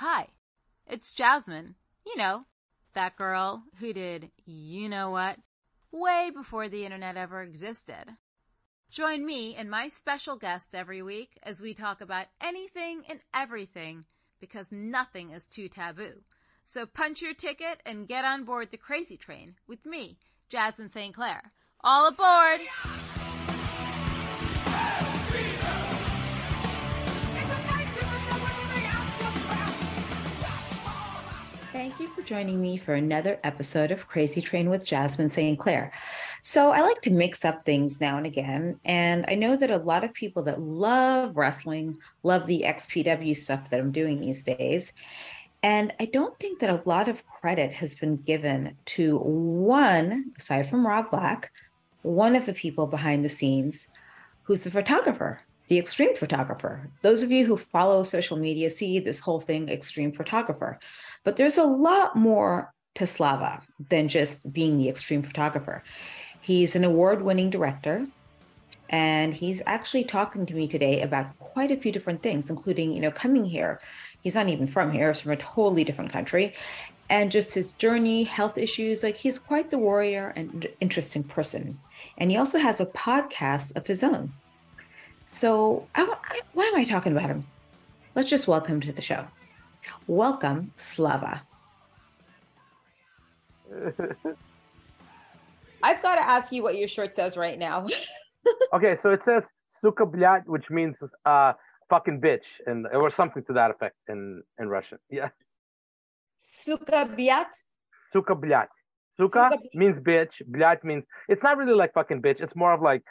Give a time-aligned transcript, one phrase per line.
[0.00, 0.28] Hi,
[0.86, 1.74] it's Jasmine.
[2.06, 2.46] You know,
[2.94, 5.36] that girl who did you know what
[5.92, 8.06] way before the internet ever existed.
[8.90, 14.06] Join me and my special guest every week as we talk about anything and everything
[14.40, 16.22] because nothing is too taboo.
[16.64, 20.16] So punch your ticket and get on board the crazy train with me,
[20.48, 21.14] Jasmine St.
[21.14, 21.52] Clair.
[21.84, 22.62] All aboard!
[31.72, 35.56] Thank you for joining me for another episode of Crazy Train with Jasmine St.
[35.56, 35.92] Clair.
[36.42, 38.80] So, I like to mix up things now and again.
[38.84, 43.70] And I know that a lot of people that love wrestling love the XPW stuff
[43.70, 44.94] that I'm doing these days.
[45.62, 50.68] And I don't think that a lot of credit has been given to one, aside
[50.68, 51.52] from Rob Black,
[52.02, 53.90] one of the people behind the scenes
[54.42, 56.90] who's the photographer the extreme photographer.
[57.00, 60.80] Those of you who follow social media see this whole thing extreme photographer.
[61.22, 65.84] But there's a lot more to Slava than just being the extreme photographer.
[66.40, 68.08] He's an award winning director.
[68.88, 73.00] And he's actually talking to me today about quite a few different things, including, you
[73.00, 73.80] know, coming here.
[74.24, 76.52] He's not even from here, he's from a totally different country.
[77.08, 79.04] And just his journey, health issues.
[79.04, 81.78] Like he's quite the warrior and interesting person.
[82.18, 84.32] And he also has a podcast of his own.
[85.32, 87.46] So, I, I, why am I talking about him?
[88.16, 89.26] Let's just welcome him to the show.
[90.08, 91.42] Welcome, Slava.
[95.84, 97.86] I've got to ask you what your shirt says right now.
[98.74, 99.44] okay, so it says
[99.80, 101.52] "suka blyat," which means uh,
[101.88, 104.98] fucking bitch, and or something to that effect in in Russian.
[105.10, 105.28] Yeah.
[106.38, 107.54] Suka blyat.
[108.12, 108.66] Suka blyat.
[109.16, 110.42] Suka, means bitch.
[110.50, 112.40] Blyat means it's not really like fucking bitch.
[112.40, 113.04] It's more of like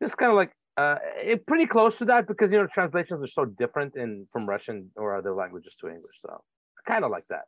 [0.00, 3.32] just kind of like uh, it, pretty close to that because you know translations are
[3.34, 6.14] so different in from Russian or other languages to English.
[6.20, 6.40] So
[6.86, 7.46] kind of like that.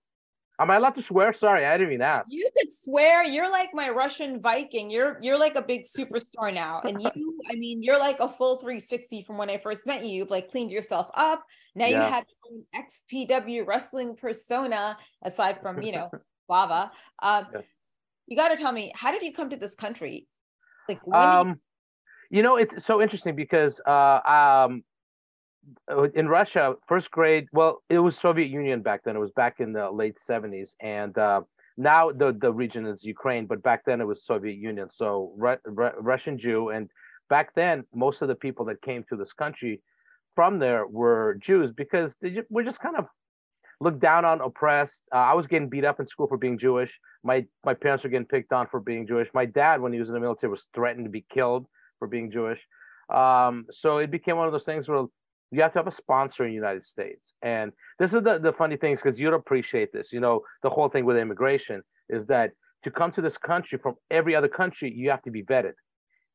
[0.58, 1.32] Am I allowed to swear?
[1.32, 2.26] Sorry, I didn't even ask.
[2.28, 3.24] You could swear.
[3.24, 4.90] You're like my Russian Viking.
[4.90, 8.56] You're you're like a big superstar now, and you, I mean, you're like a full
[8.56, 10.10] 360 from when I first met you.
[10.10, 11.44] You've like cleaned yourself up.
[11.76, 12.04] Now yeah.
[12.04, 16.10] you have an XPW wrestling persona, aside from you know
[16.48, 16.90] lava.
[17.22, 17.60] Um, yeah.
[18.26, 20.26] You got to tell me, how did you come to this country?
[20.88, 21.60] Like, um,
[22.30, 24.20] you know, it's so interesting because uh,
[24.66, 24.84] um,
[26.14, 29.16] in Russia, first grade, well, it was Soviet Union back then.
[29.16, 30.70] It was back in the late 70s.
[30.80, 31.42] And uh,
[31.76, 34.88] now the, the region is Ukraine, but back then it was Soviet Union.
[34.96, 36.70] So Ru- Ru- Russian Jew.
[36.70, 36.88] And
[37.28, 39.82] back then, most of the people that came to this country
[40.36, 43.06] from there were Jews because they just, were just kind of
[43.80, 45.00] looked down on, oppressed.
[45.12, 46.90] Uh, I was getting beat up in school for being Jewish.
[47.24, 49.28] My my parents were getting picked on for being Jewish.
[49.34, 51.66] My dad, when he was in the military, was threatened to be killed
[52.00, 52.58] for being Jewish.
[53.08, 55.04] Um, so it became one of those things where
[55.52, 57.32] you have to have a sponsor in the United States.
[57.42, 60.08] And this is the, the funny things because you'd appreciate this.
[60.12, 62.52] You know, the whole thing with immigration is that
[62.84, 65.74] to come to this country from every other country, you have to be vetted.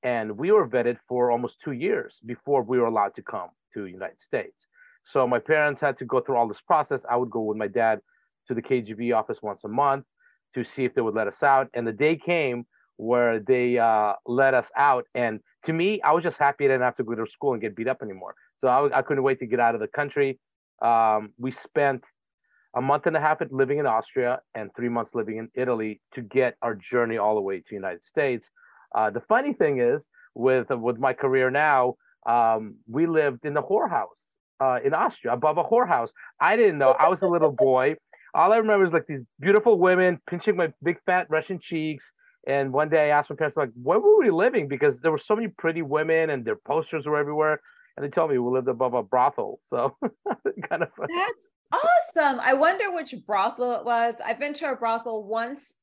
[0.03, 3.84] And we were vetted for almost two years before we were allowed to come to
[3.84, 4.68] the United States.
[5.06, 7.02] So my parents had to go through all this process.
[7.09, 8.02] I would go with my dad
[8.47, 10.06] to the KGB office once a month
[10.53, 11.70] to see if they would let us out.
[11.74, 12.66] And the day came
[12.97, 15.06] where they uh, let us out.
[15.16, 17.62] And to me, I was just happy I didn't have to go to school and
[17.62, 18.36] get beat up anymore.
[18.59, 20.40] So I, I couldn't wait to get out of the country.
[20.81, 22.03] Um, we spent
[22.76, 26.22] a month and a half living in Austria and three months living in Italy to
[26.22, 28.46] get our journey all the way to the United States.
[28.94, 30.03] Uh, the funny thing is,
[30.36, 31.96] with with my career now,
[32.26, 34.08] um, we lived in the whorehouse
[34.59, 36.09] uh, in Austria, above a whorehouse.
[36.42, 36.92] I didn't know.
[36.92, 37.96] I was a little boy.
[38.34, 42.12] All I remember is like these beautiful women pinching my big fat Russian cheeks
[42.48, 44.68] and one day I asked my parents, like, where were we living?
[44.68, 47.60] Because there were so many pretty women and their posters were everywhere.
[47.98, 49.60] And they told me we lived above a brothel.
[49.70, 49.96] So
[50.70, 51.14] kind of funny.
[51.16, 52.40] That's awesome.
[52.42, 54.16] I wonder which brothel it was.
[54.24, 55.78] I've been to a brothel once.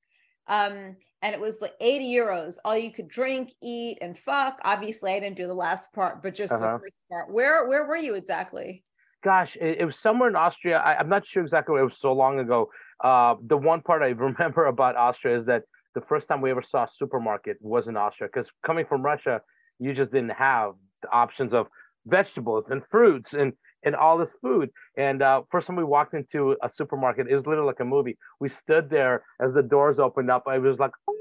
[0.47, 2.56] Um, and it was like 80 euros.
[2.65, 4.61] All you could drink, eat, and fuck.
[4.65, 6.73] Obviously, I didn't do the last part, but just uh-huh.
[6.73, 7.33] the first part.
[7.33, 8.84] Where where were you exactly?
[9.23, 10.79] Gosh, it, it was somewhere in Austria.
[10.79, 11.81] I, am not sure exactly.
[11.81, 12.70] It was so long ago.
[13.03, 15.62] Uh, the one part I remember about Austria is that
[15.94, 19.43] the first time we ever saw a supermarket was in Austria because coming from Russia,
[19.79, 21.67] you just didn't have the options of
[22.06, 23.53] vegetables and fruits and
[23.85, 24.71] and all this food.
[24.97, 28.17] And uh, first time we walked into a supermarket, it was literally like a movie.
[28.39, 30.44] We stood there as the doors opened up.
[30.47, 31.17] I was like, oh,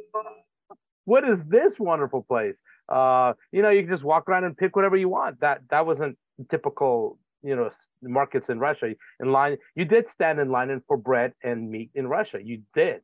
[1.06, 2.58] what is this wonderful place?
[2.88, 5.40] Uh, you know, you can just walk around and pick whatever you want.
[5.42, 6.18] That that wasn't
[6.50, 7.72] typical, you know,
[8.02, 8.94] markets in Russia.
[9.20, 12.40] In line, you did stand in line for bread and meat in Russia.
[12.44, 13.02] You did.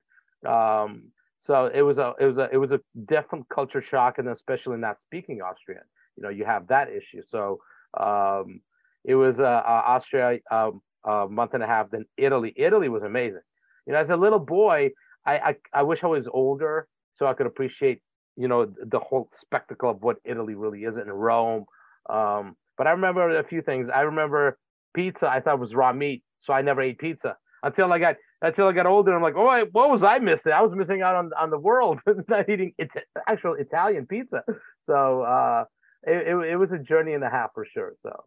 [0.48, 1.12] Um,
[1.48, 4.78] so it was a it was a it was a different culture shock, and especially
[4.78, 5.84] not speaking Austrian.
[6.18, 7.22] You know, you have that issue.
[7.30, 7.60] So
[7.98, 8.60] um,
[9.06, 10.40] it was uh, uh, Austria.
[10.52, 11.90] Um, a month and a half.
[11.90, 12.54] Then Italy.
[12.56, 13.42] Italy was amazing.
[13.86, 14.92] You know, as a little boy,
[15.26, 18.02] I, I, I wish I was older so I could appreciate,
[18.36, 21.66] you know, the whole spectacle of what Italy really is in Rome.
[22.10, 23.88] Um, but I remember a few things.
[23.94, 24.58] I remember
[24.94, 25.30] pizza.
[25.30, 28.72] I thought was raw meat, so I never ate pizza until I got until I
[28.72, 29.16] got older.
[29.16, 30.52] I'm like, oh, I, what was I missing?
[30.52, 32.90] I was missing out on on the world, not eating it,
[33.28, 34.44] actual Italian pizza.
[34.86, 35.66] So uh,
[36.04, 37.94] it, it, it was a journey and a half for sure.
[38.04, 38.24] So.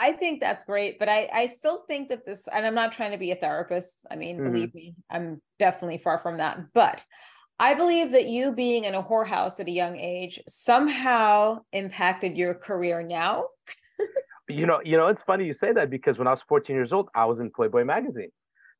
[0.00, 3.10] I think that's great, but I, I still think that this, and I'm not trying
[3.10, 4.06] to be a therapist.
[4.08, 4.52] I mean, mm-hmm.
[4.52, 6.72] believe me, I'm definitely far from that.
[6.72, 7.02] But
[7.58, 12.54] I believe that you being in a whorehouse at a young age somehow impacted your
[12.54, 13.46] career now.
[14.48, 16.92] you know, you know, it's funny you say that because when I was 14 years
[16.92, 18.30] old, I was in Playboy magazine.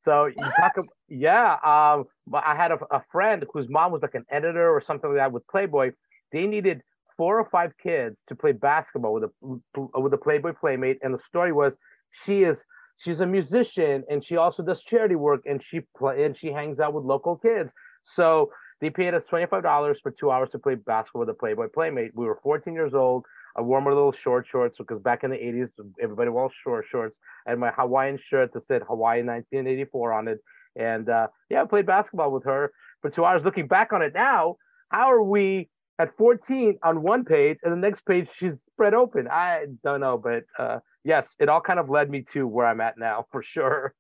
[0.05, 4.15] So you talk about, yeah, um, I had a, a friend whose mom was like
[4.15, 5.93] an editor or something like that with Playboy.
[6.33, 6.83] They needed
[7.17, 11.19] four or five kids to play basketball with a with a Playboy playmate, and the
[11.29, 11.77] story was
[12.25, 12.63] she is
[12.99, 16.79] she's a musician and she also does charity work and she play and she hangs
[16.81, 17.73] out with local kids.
[18.05, 18.51] So
[18.81, 21.69] they paid us twenty five dollars for two hours to play basketball with a Playboy
[21.75, 22.13] playmate.
[22.15, 23.25] We were fourteen years old.
[23.59, 25.71] I wore my little short shorts because back in the 80s,
[26.01, 27.19] everybody wore short shorts.
[27.45, 30.39] and my Hawaiian shirt that said Hawaii 1984 on it.
[30.77, 32.71] And uh, yeah, I played basketball with her
[33.03, 33.43] for two hours.
[33.45, 34.57] Looking back on it now,
[34.91, 35.69] how are we
[35.99, 39.27] at 14 on one page and the next page she's spread open?
[39.29, 42.81] I don't know, but uh, yes, it all kind of led me to where I'm
[42.81, 43.93] at now for sure.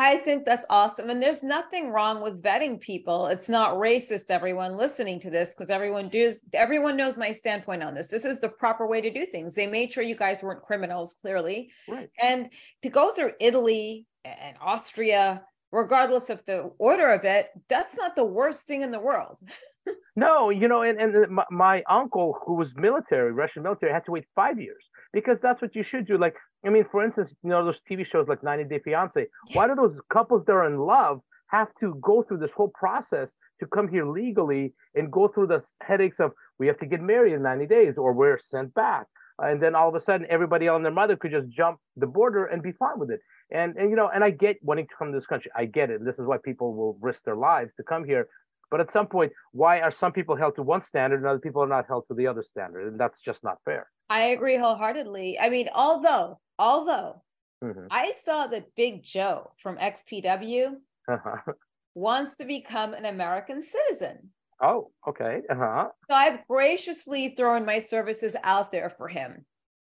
[0.00, 1.10] I think that's awesome.
[1.10, 3.26] And there's nothing wrong with vetting people.
[3.26, 7.94] It's not racist, everyone listening to this, because everyone does everyone knows my standpoint on
[7.94, 8.06] this.
[8.06, 9.54] This is the proper way to do things.
[9.54, 11.72] They made sure you guys weren't criminals, clearly.
[11.88, 12.08] Right.
[12.22, 12.50] And
[12.82, 15.42] to go through Italy and Austria,
[15.72, 19.36] regardless of the order of it, that's not the worst thing in the world.
[20.16, 24.04] no, you know, and, and uh, my, my uncle who was military, Russian military, had
[24.04, 26.16] to wait five years because that's what you should do.
[26.16, 26.36] Like,
[26.66, 29.12] I mean, for instance, you know, those TV shows like 90 Day Fiance.
[29.16, 29.56] Yes.
[29.56, 33.30] Why do those couples that are in love have to go through this whole process
[33.60, 37.32] to come here legally and go through the headaches of we have to get married
[37.32, 39.06] in 90 days or we're sent back?
[39.38, 42.46] And then all of a sudden, everybody and their mother could just jump the border
[42.46, 43.20] and be fine with it.
[43.52, 45.50] And, and you know, and I get wanting to come to this country.
[45.56, 46.04] I get it.
[46.04, 48.26] This is why people will risk their lives to come here.
[48.70, 51.62] But at some point, why are some people held to one standard and other people
[51.62, 52.88] are not held to the other standard?
[52.88, 53.88] And that's just not fair.
[54.10, 55.38] I agree wholeheartedly.
[55.38, 57.22] I mean, although, although
[57.62, 57.86] mm-hmm.
[57.90, 60.76] I saw that Big Joe from XPW
[61.08, 61.52] uh-huh.
[61.94, 64.30] wants to become an American citizen.
[64.62, 65.42] Oh, okay.
[65.48, 65.88] Uh-huh.
[66.08, 69.44] So I've graciously thrown my services out there for him.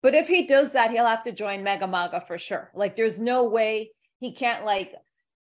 [0.01, 2.71] But if he does that, he'll have to join Mega Maga for sure.
[2.75, 4.94] Like, there's no way he can't like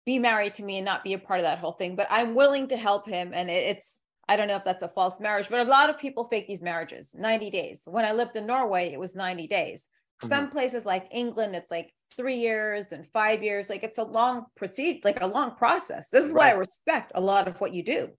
[0.06, 1.96] be married to me and not be a part of that whole thing.
[1.96, 5.22] But I'm willing to help him, and it's I don't know if that's a false
[5.22, 7.84] marriage, but a lot of people fake these marriages 90 days.
[7.86, 9.90] When I lived in Norway, it was 90 days.
[10.22, 10.30] Mm-hmm.
[10.30, 13.70] Some places like England, it's like three years and five years.
[13.70, 16.10] Like it's a long proceed, like a long process.
[16.10, 16.40] This is right.
[16.40, 18.10] why I respect a lot of what you do.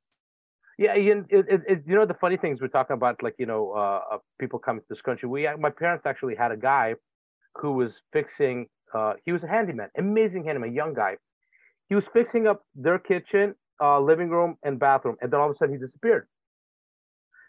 [0.78, 3.72] Yeah, it, it, it, you know the funny things we're talking about, like you know,
[3.72, 5.26] uh, uh, people coming to this country.
[5.26, 6.96] We, my parents actually had a guy
[7.54, 8.66] who was fixing.
[8.92, 11.16] Uh, he was a handyman, amazing handyman, young guy.
[11.88, 15.54] He was fixing up their kitchen uh, living room and bathroom, and then all of
[15.54, 16.28] a sudden he disappeared.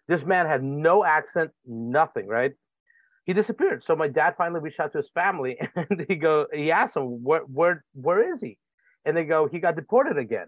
[0.08, 2.54] This man had no accent, nothing, right?
[3.26, 3.84] He disappeared.
[3.86, 7.24] So my dad finally reached out to his family, and he go, he asked him,
[7.24, 8.58] where, where, where is he?
[9.06, 10.48] And they go, he got deported again.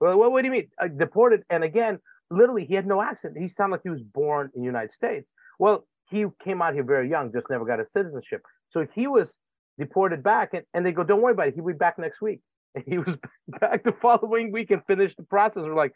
[0.00, 1.42] Well, what, what do you mean uh, deported?
[1.50, 1.98] And again,
[2.30, 3.36] literally, he had no accent.
[3.36, 5.28] He sounded like he was born in the United States.
[5.58, 8.42] Well, he came out here very young, just never got a citizenship.
[8.70, 9.36] So he was
[9.78, 11.54] deported back, and, and they go, don't worry about it.
[11.54, 12.40] He'll be back next week.
[12.74, 13.16] And he was
[13.60, 15.62] back the following week and finished the process.
[15.64, 15.92] We're like,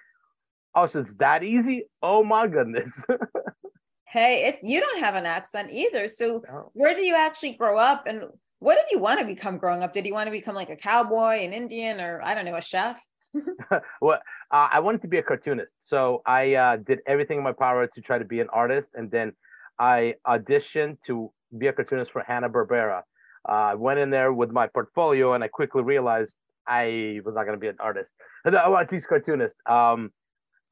[0.74, 1.84] oh, so it's that easy?
[2.02, 2.90] Oh my goodness.
[4.06, 6.08] hey, it's you don't have an accent either.
[6.08, 6.70] So no.
[6.74, 8.24] where did you actually grow up and
[8.60, 9.92] what did you want to become growing up?
[9.92, 12.62] Did you want to become like a cowboy, an Indian, or I don't know, a
[12.62, 12.98] chef?
[14.00, 15.70] well, uh, I wanted to be a cartoonist.
[15.82, 18.88] So I uh, did everything in my power to try to be an artist.
[18.94, 19.32] And then
[19.78, 23.02] I auditioned to be a cartoonist for Hanna-Barbera.
[23.46, 26.34] Uh, I went in there with my portfolio and I quickly realized
[26.66, 28.12] I was not going to be an artist.
[28.44, 29.54] I want to teach cartoonist.
[29.66, 30.12] Um,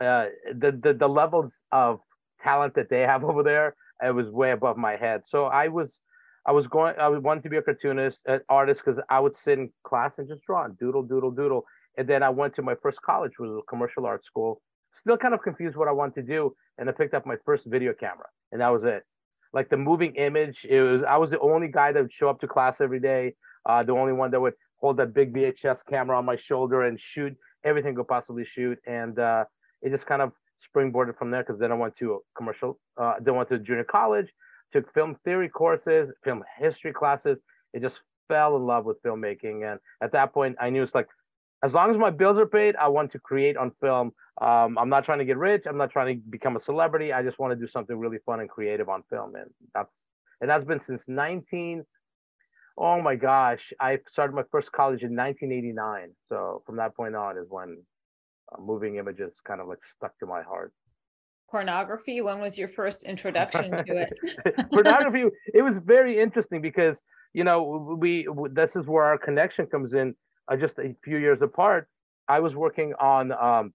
[0.01, 0.27] uh,
[0.59, 2.01] the, the the levels of
[2.43, 5.23] talent that they have over there, it was way above my head.
[5.29, 5.89] So I was,
[6.47, 9.59] I was going, I wanted to be a cartoonist, an artist, because I would sit
[9.59, 11.65] in class and just draw, doodle, doodle, doodle.
[11.97, 14.61] And then I went to my first college, which was a commercial art school.
[14.99, 17.65] Still kind of confused what I wanted to do, and I picked up my first
[17.67, 19.05] video camera, and that was it.
[19.53, 21.03] Like the moving image, it was.
[21.03, 23.35] I was the only guy that would show up to class every day.
[23.67, 27.01] Uh, the only one that would hold that big VHS camera on my shoulder and
[27.01, 27.35] shoot
[27.65, 28.79] everything could possibly shoot.
[28.87, 29.45] And uh,
[29.81, 30.33] it just kind of
[30.75, 34.29] springboarded from there because then I went to commercial, uh, then went to junior college,
[34.73, 37.39] took film theory courses, film history classes.
[37.73, 39.71] It just fell in love with filmmaking.
[39.71, 41.09] And at that point, I knew it's like,
[41.65, 44.13] as long as my bills are paid, I want to create on film.
[44.41, 45.63] Um, I'm not trying to get rich.
[45.67, 47.13] I'm not trying to become a celebrity.
[47.13, 49.37] I just want to do something really fun and creative on film.
[49.37, 49.95] And that's
[50.41, 51.85] and that's been since 19.
[52.77, 56.11] Oh my gosh, I started my first college in 1989.
[56.29, 57.83] So from that point on is when
[58.53, 60.73] uh, moving images kind of like stuck to my heart.
[61.51, 62.23] Pornography?
[62.23, 64.71] When was your first introduction to it?
[64.73, 67.01] Pornography it was very interesting because
[67.35, 70.15] you know we this is where our connection comes in
[70.51, 71.89] uh, just a few years apart.
[72.29, 73.75] I was working on um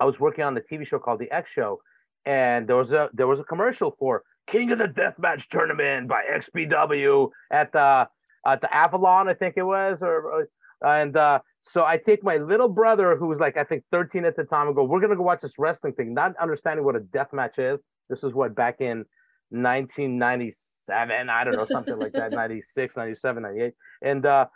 [0.00, 1.80] i was working on the tv show called the x show
[2.26, 6.22] and there was a there was a commercial for king of the deathmatch tournament by
[6.38, 8.06] xpw at the
[8.46, 10.48] at the avalon i think it was or
[10.82, 11.38] and uh
[11.72, 14.68] so I take my little brother, who was like, I think 13 at the time,
[14.68, 17.32] and go, we're going to go watch this wrestling thing, not understanding what a death
[17.32, 17.78] match is.
[18.08, 19.04] This is what back in
[19.50, 23.74] 1997, I don't know, something like that, 96, 97, 98.
[24.02, 24.46] And uh,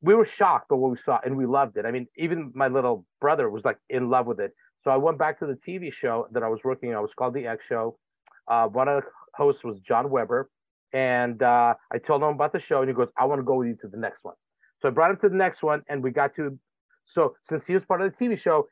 [0.00, 1.84] we were shocked by what we saw and we loved it.
[1.84, 4.52] I mean, even my little brother was like in love with it.
[4.82, 6.98] So I went back to the TV show that I was working on.
[6.98, 7.98] It was called The X Show.
[8.48, 10.50] Uh, one of the hosts was John Weber.
[10.92, 13.56] And uh, I told him about the show, and he goes, I want to go
[13.56, 14.34] with you to the next one.
[14.80, 16.58] So I brought him to the next one, and we got to.
[17.12, 18.66] So since he was part of the TV show,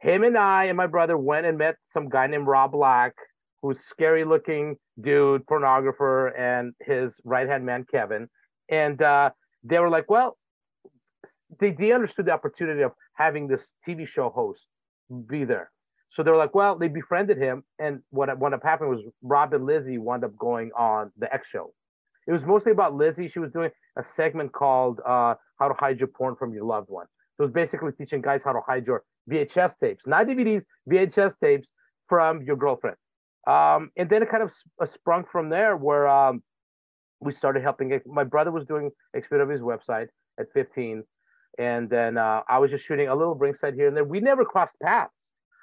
[0.00, 3.14] him and I and my brother went and met some guy named Rob Black,
[3.62, 8.28] who's scary looking dude, pornographer, and his right hand man Kevin.
[8.68, 9.30] And uh,
[9.62, 10.36] they were like, well,
[11.60, 14.62] they, they understood the opportunity of having this TV show host
[15.28, 15.70] be there.
[16.14, 19.54] So they were like, well, they befriended him, and what what up happening was Rob
[19.54, 21.72] and Lizzie wound up going on the X show.
[22.26, 23.28] It was mostly about Lizzie.
[23.28, 26.90] She was doing a segment called uh, "How to Hide Your Porn from Your Loved
[26.90, 30.62] One." So it was basically teaching guys how to hide your VHS tapes, not DVDs,
[30.90, 31.70] VHS tapes
[32.08, 32.96] from your girlfriend.
[33.46, 36.42] Um, and then it kind of uh, sprung from there, where um,
[37.20, 37.98] we started helping.
[38.06, 41.04] My brother was doing XPW's website at 15,
[41.58, 44.04] and then uh, I was just shooting a little ringside here and there.
[44.04, 45.12] We never crossed paths.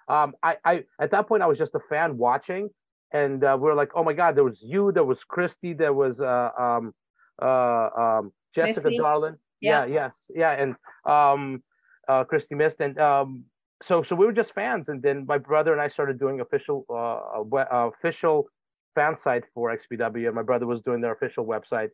[0.10, 2.70] Um, I, I at that point I was just a fan watching,
[3.14, 5.94] and uh, we are like, oh my god, there was you, there was Christy, there
[5.94, 6.94] was uh, um,
[7.42, 8.98] uh, um, Jessica Missy.
[8.98, 9.38] Darlin.
[9.62, 9.86] Yeah.
[9.86, 10.76] yeah, yes, yeah, and
[11.06, 11.62] um,
[12.08, 13.44] uh, Christy Mist, and um,
[13.84, 16.86] so so we were just fans, and then my brother and I started doing official
[16.90, 18.48] uh, uh, official
[18.96, 21.90] fan site for XPW, and my brother was doing their official website,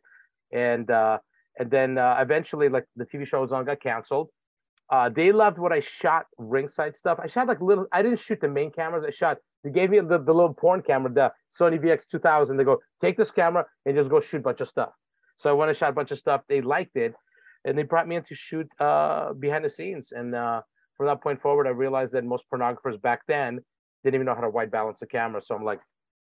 [0.52, 1.18] and uh,
[1.58, 4.30] and then uh, eventually like the TV show was on got canceled.
[4.90, 7.18] Uh, they loved what I shot ringside stuff.
[7.20, 7.86] I shot like little.
[7.92, 9.04] I didn't shoot the main cameras.
[9.06, 9.38] I shot.
[9.64, 12.56] They gave me the, the little porn camera, the Sony VX2000.
[12.56, 14.90] They go take this camera and just go shoot a bunch of stuff.
[15.38, 17.14] So I shot a bunch of stuff, they liked it,
[17.64, 20.12] and they brought me in to shoot uh, behind the scenes.
[20.12, 20.62] And uh,
[20.96, 23.60] from that point forward, I realized that most pornographers back then
[24.02, 25.42] didn't even know how to white balance a camera.
[25.44, 25.80] So I'm like,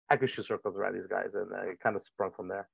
[0.09, 2.69] I could shoot circles around these guys, and it kind of sprung from there.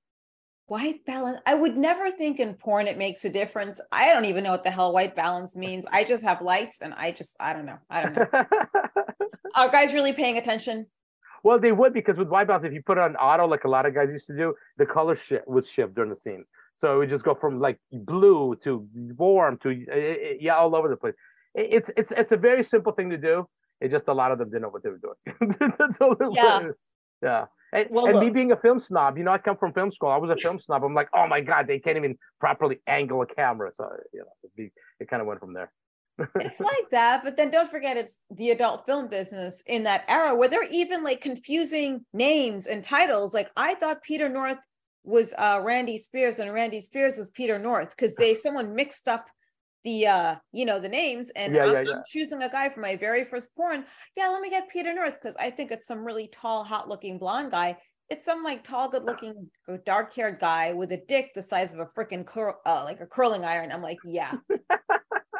[0.66, 1.40] White balance.
[1.44, 3.80] I would never think in porn it makes a difference.
[3.90, 5.86] I don't even know what the hell white balance means.
[5.92, 7.78] I just have lights, and I just I don't know.
[7.90, 8.26] I don't know.
[9.54, 10.86] Are guys really paying attention?
[11.42, 13.68] Well, they would because with white balance, if you put it on auto, like a
[13.68, 16.44] lot of guys used to do, the color shift would shift during the scene.
[16.76, 20.56] So it would just go from like blue to warm to eh, eh, eh, yeah,
[20.56, 21.14] all over the place.
[21.54, 23.46] It's it's it's a very simple thing to do.
[23.80, 26.34] It's just a lot of them didn't know what they were doing.
[26.34, 26.62] yeah.
[27.20, 27.46] Yeah.
[27.72, 30.10] And, well, and me being a film snob, you know, I come from film school.
[30.10, 30.84] I was a film snob.
[30.84, 33.72] I'm like, oh my god, they can't even properly angle a camera.
[33.78, 35.72] So you know, it, it kind of went from there
[36.36, 40.34] it's like that, but then don't forget it's the adult film business in that era
[40.34, 43.34] where they're even like confusing names and titles.
[43.34, 44.58] Like I thought Peter North
[45.04, 49.26] was uh Randy Spears and Randy Spears was Peter North because they someone mixed up
[49.84, 51.92] the uh you know the names and yeah, I'm, yeah, yeah.
[51.96, 53.84] I'm, choosing a guy for my very first porn
[54.16, 57.18] yeah let me get peter north because i think it's some really tall hot looking
[57.18, 57.76] blonde guy
[58.08, 59.50] it's some like tall good looking
[59.84, 63.06] dark haired guy with a dick the size of a freaking curl uh, like a
[63.06, 64.32] curling iron i'm like yeah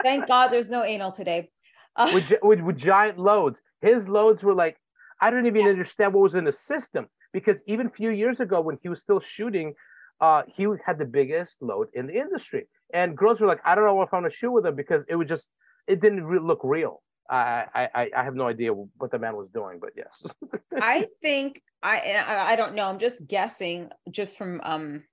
[0.02, 1.50] Thank God there's no anal today.
[1.96, 3.60] Uh, with, with, with giant loads.
[3.80, 4.76] His loads were like,
[5.20, 5.72] I don't even yes.
[5.72, 9.02] understand what was in the system because even a few years ago when he was
[9.02, 9.74] still shooting,
[10.20, 12.68] uh, he had the biggest load in the industry.
[12.92, 15.16] And girls were like, I don't know if I'm gonna shoot with him because it
[15.16, 15.48] was just,
[15.86, 17.02] it didn't re- look real.
[17.30, 20.22] I, I I have no idea what the man was doing, but yes.
[20.80, 22.84] I think I I don't know.
[22.84, 25.04] I'm just guessing, just from um,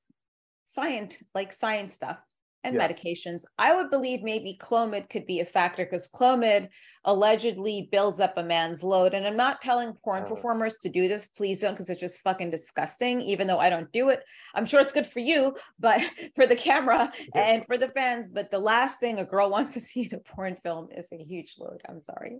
[0.65, 2.19] science like science stuff
[2.63, 2.87] and yeah.
[2.87, 3.43] medications.
[3.57, 6.69] I would believe maybe Clomid could be a factor because Clomid
[7.05, 9.13] allegedly builds up a man's load.
[9.13, 10.29] And I'm not telling porn oh.
[10.29, 11.27] performers to do this.
[11.27, 14.23] Please don't, because it's just fucking disgusting, even though I don't do it.
[14.53, 16.01] I'm sure it's good for you, but
[16.35, 17.41] for the camera yeah.
[17.41, 18.27] and for the fans.
[18.27, 21.17] But the last thing a girl wants to see in a porn film is a
[21.17, 21.81] huge load.
[21.87, 22.39] I'm sorry.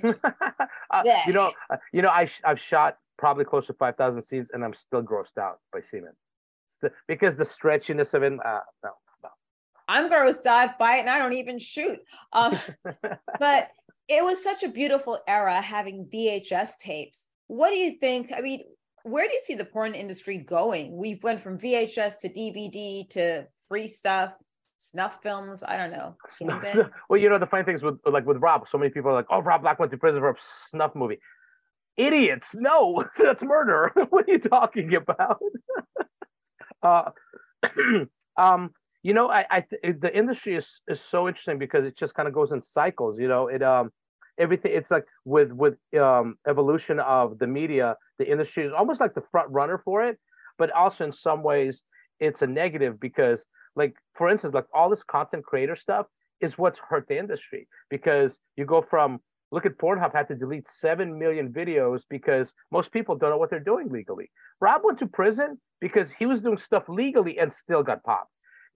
[0.00, 0.18] Just,
[0.90, 4.48] uh, you know, uh, you know, I I've shot probably close to five thousand scenes,
[4.50, 6.12] and I'm still grossed out by semen
[6.84, 8.32] the, because the stretchiness of it.
[8.32, 8.90] Uh, no.
[9.88, 11.98] I'm grossed out by it, and I don't even shoot.
[12.32, 12.56] Um,
[13.38, 13.70] but
[14.08, 17.26] it was such a beautiful era having VHS tapes.
[17.46, 18.32] What do you think?
[18.36, 18.62] I mean,
[19.02, 20.96] where do you see the porn industry going?
[20.96, 24.32] We've went from VHS to DVD to free stuff,
[24.78, 25.62] snuff films.
[25.62, 26.16] I don't know.
[27.08, 28.66] well, you know the funny things with like with Rob.
[28.68, 30.36] So many people are like, "Oh, Rob Black went to prison for a
[30.70, 31.18] snuff movie."
[31.96, 32.48] Idiots!
[32.54, 33.92] No, that's murder.
[34.10, 35.40] what are you talking about?
[36.82, 37.10] uh,
[38.36, 38.70] um,
[39.04, 42.26] you know, I, I th- the industry is is so interesting because it just kind
[42.26, 43.18] of goes in cycles.
[43.18, 43.92] You know, it um
[44.38, 49.14] everything it's like with with um evolution of the media the industry is almost like
[49.14, 50.18] the front runner for it
[50.58, 51.82] but also in some ways
[52.20, 53.44] it's a negative because
[53.76, 56.06] like for instance like all this content creator stuff
[56.40, 59.20] is what's hurt the industry because you go from
[59.52, 63.50] look at pornhub had to delete 7 million videos because most people don't know what
[63.50, 64.30] they're doing legally
[64.60, 68.30] rob went to prison because he was doing stuff legally and still got popped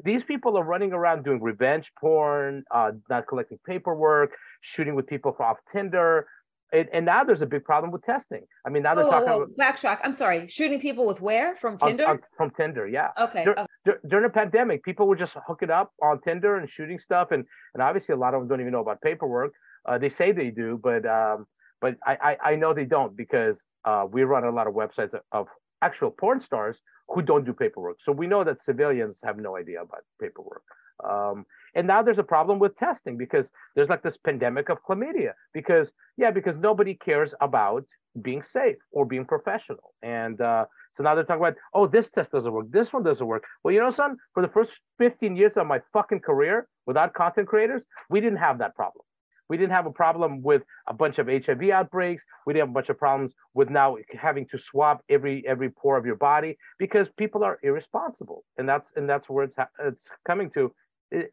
[0.05, 5.37] these people are running around doing revenge porn, uh, not collecting paperwork, shooting with people
[5.40, 6.26] off Tinder.
[6.71, 8.43] And, and, now there's a big problem with testing.
[8.67, 10.00] I mean, now they're oh, talking oh, about backtrack.
[10.05, 12.05] I'm sorry, shooting people with where from Tinder?
[12.05, 13.09] On, on, from Tinder, yeah.
[13.19, 13.45] Okay.
[13.45, 16.99] Dur- dur- during the pandemic, people were just hooking it up on Tinder and shooting
[16.99, 19.52] stuff, and and obviously a lot of them don't even know about paperwork.
[19.87, 21.47] Uh, they say they do, but um,
[21.81, 25.14] but I, I, I know they don't because uh, we run a lot of websites
[25.14, 25.47] of, of
[25.83, 26.77] actual porn stars
[27.09, 27.99] who don't do paperwork.
[28.05, 30.63] So we know that civilians have no idea about paperwork.
[31.09, 35.33] Um, and now there's a problem with testing because there's like this pandemic of chlamydia.
[35.55, 37.85] Because yeah, because nobody cares about
[38.21, 39.95] being safe or being professional.
[40.03, 43.27] And uh, so now they're talking about, oh, this test doesn't work, this one doesn't
[43.27, 43.45] work.
[43.63, 47.47] Well, you know, son, for the first 15 years of my fucking career without content
[47.49, 49.05] creators, we didn't have that problem.
[49.49, 52.23] We didn't have a problem with a bunch of HIV outbreaks.
[52.47, 55.97] We didn't have a bunch of problems with now having to swab every every pore
[55.97, 60.50] of your body because people are irresponsible, and that's and that's where it's it's coming
[60.50, 60.73] to.
[61.11, 61.31] It,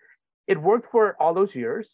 [0.48, 1.89] it worked for all those years,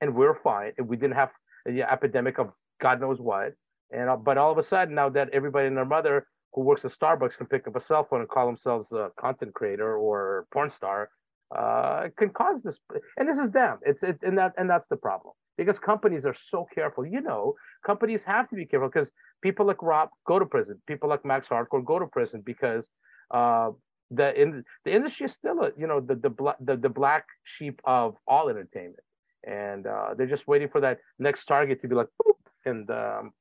[0.00, 0.72] and we're fine.
[0.78, 1.30] And we didn't have
[1.66, 3.52] an epidemic of God knows what.
[3.90, 6.84] And uh, but all of a sudden now that everybody and their mother who works
[6.84, 10.46] at Starbucks can pick up a cell phone and call themselves a content creator or
[10.50, 11.10] porn star,
[11.54, 12.78] uh, can cause this.
[13.18, 13.78] And this is them.
[13.82, 17.04] It's it, and that and that's the problem because companies are so careful.
[17.04, 19.10] You know, companies have to be careful because
[19.42, 20.80] people like Rob go to prison.
[20.86, 22.88] People like Max Hardcore go to prison because
[23.34, 23.70] uh,
[24.10, 27.80] the in the industry is still a you know the the the, the black sheep
[27.84, 29.04] of all entertainment,
[29.46, 32.38] and uh, they're just waiting for that next target to be like, Boop!
[32.64, 33.32] and um,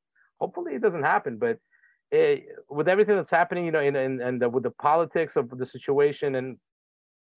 [0.42, 1.38] hopefully it doesn't happen.
[1.38, 1.60] But
[2.12, 5.50] it, with everything that's happening, you know, and and, and the, with the politics of
[5.50, 6.58] the situation, and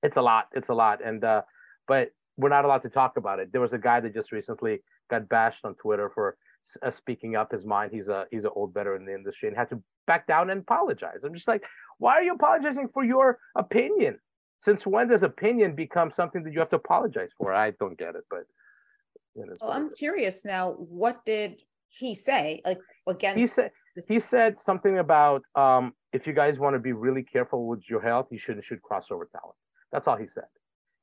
[0.03, 0.47] it's a lot.
[0.55, 1.43] It's a lot, and uh,
[1.87, 2.11] but
[2.41, 3.53] we're not allowed to talk about it.
[3.53, 6.37] There was a guy that just recently got bashed on Twitter for
[6.83, 7.93] uh, speaking up his mind.
[7.93, 10.63] He's a he's an old veteran in the industry and had to back down and
[10.63, 11.19] apologize.
[11.25, 11.63] I'm just like,
[11.99, 14.19] why are you apologizing for your opinion?
[14.63, 17.53] Since when does opinion become something that you have to apologize for?
[17.53, 18.45] I don't get it, but
[19.35, 20.73] you know, well, I'm curious now.
[20.73, 22.63] What did he say?
[22.65, 24.07] Like against he said this...
[24.07, 28.01] he said something about um, if you guys want to be really careful with your
[28.01, 29.57] health, you shouldn't shoot crossover talent.
[29.93, 30.45] That's all he said.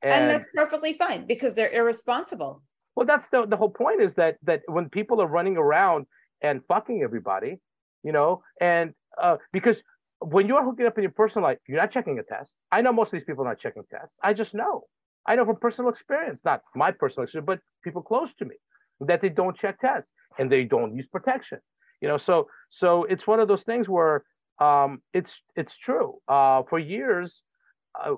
[0.01, 2.61] And, and that's perfectly fine because they're irresponsible.
[2.95, 6.05] Well, that's the the whole point is that that when people are running around
[6.41, 7.59] and fucking everybody,
[8.03, 9.81] you know, and uh, because
[10.19, 12.53] when you're hooking up in your personal life, you're not checking a test.
[12.71, 14.17] I know most of these people are not checking tests.
[14.23, 14.85] I just know.
[15.27, 18.55] I know from personal experience, not my personal experience, but people close to me,
[19.01, 21.59] that they don't check tests and they don't use protection.
[22.01, 24.23] You know, so so it's one of those things where
[24.59, 26.15] um, it's it's true.
[26.27, 27.43] Uh, for years,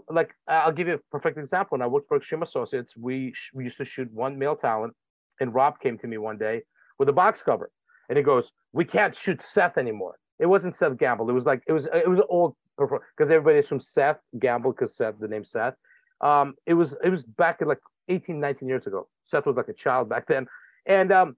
[0.10, 1.78] like I'll give you a perfect example.
[1.78, 4.96] When I worked for Extreme Associates, we sh- we used to shoot one male talent,
[5.40, 6.64] and Rob came to me one day
[6.98, 7.72] with a box cover,
[8.10, 11.30] and he goes, "We can't shoot Seth anymore." It wasn't Seth Gamble.
[11.30, 15.16] It was like it was it was old because everybody assumes Seth Gamble because Seth
[15.20, 15.76] the name Seth.
[16.22, 19.08] Um, it was it was back in like 18, 19 years ago.
[19.26, 20.48] Seth was like a child back then,
[20.86, 21.36] and um,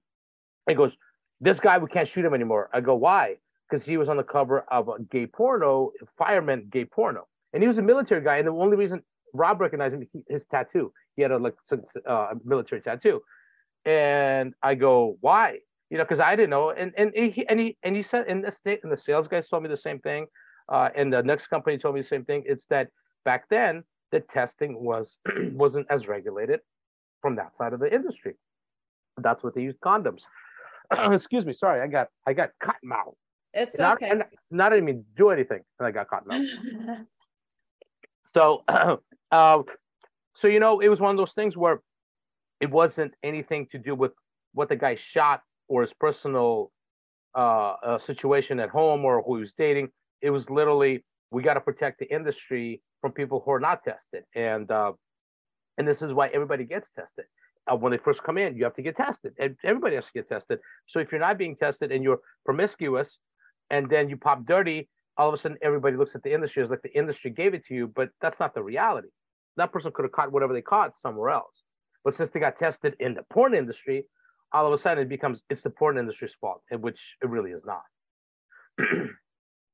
[0.68, 0.96] he goes,
[1.40, 3.36] "This guy we can't shoot him anymore." I go, "Why?"
[3.68, 7.68] Because he was on the cover of a gay porno, fireman gay porno and he
[7.68, 8.38] was a military guy.
[8.38, 9.02] And the only reason
[9.34, 10.92] Rob recognized him, he, his tattoo.
[11.16, 11.54] He had a like
[12.06, 13.20] uh, military tattoo.
[13.84, 15.58] And I go, why?
[15.90, 16.70] You know, because I didn't know.
[16.70, 19.48] And and he and he and he said, in the state, and the sales guys
[19.48, 20.26] told me the same thing.
[20.68, 22.44] Uh, and the next company told me the same thing.
[22.46, 22.88] It's that
[23.24, 25.16] back then the testing was
[25.52, 26.60] wasn't as regulated
[27.20, 28.34] from that side of the industry.
[29.18, 30.22] That's what they used condoms.
[31.12, 33.14] Excuse me, sorry, I got I got cotton mouth.
[33.54, 34.08] It's not, okay.
[34.08, 37.06] And not even do anything, and I got cotton mouth.
[38.34, 38.64] So,
[39.30, 39.62] uh,
[40.34, 41.80] so you know, it was one of those things where
[42.60, 44.12] it wasn't anything to do with
[44.54, 46.70] what the guy shot or his personal
[47.34, 49.88] uh, uh, situation at home or who he was dating.
[50.20, 54.24] It was literally we got to protect the industry from people who are not tested,
[54.34, 54.92] and uh,
[55.78, 57.24] and this is why everybody gets tested.
[57.70, 59.32] Uh, when they first come in, you have to get tested.
[59.38, 60.58] And everybody has to get tested.
[60.88, 63.18] So if you're not being tested and you're promiscuous,
[63.70, 66.70] and then you pop dirty, all of a sudden everybody looks at the industry as
[66.70, 69.08] like the industry gave it to you, but that's not the reality.
[69.56, 71.62] That person could have caught whatever they caught somewhere else.
[72.04, 74.06] But since they got tested in the porn industry,
[74.52, 77.64] all of a sudden it becomes it's the porn industry's fault, which it really is
[77.64, 77.82] not.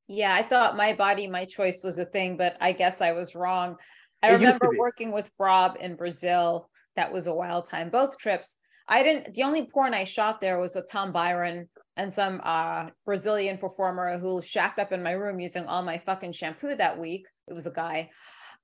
[0.09, 3.35] yeah, I thought my body, my choice was a thing, but I guess I was
[3.35, 3.77] wrong.
[4.23, 6.69] I it remember working with Rob in Brazil.
[6.97, 7.91] That was a wild time.
[7.91, 8.57] Both trips.
[8.89, 12.87] I didn't the only porn I shot there was a Tom Byron and some uh,
[13.05, 17.27] Brazilian performer who shacked up in my room using all my fucking shampoo that week.
[17.49, 18.11] It was a guy.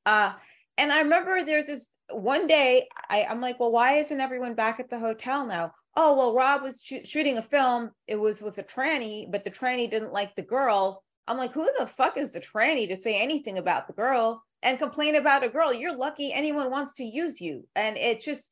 [0.06, 0.32] Uh,
[0.78, 4.78] and I remember there's this one day I, I'm like, well, why isn't everyone back
[4.78, 5.72] at the hotel now?
[5.96, 7.90] Oh, well, Rob was sh- shooting a film.
[8.06, 11.02] It was with a tranny, but the tranny didn't like the girl.
[11.26, 14.78] I'm like, who the fuck is the tranny to say anything about the girl and
[14.78, 15.72] complain about a girl?
[15.72, 17.66] You're lucky anyone wants to use you.
[17.74, 18.50] And it just,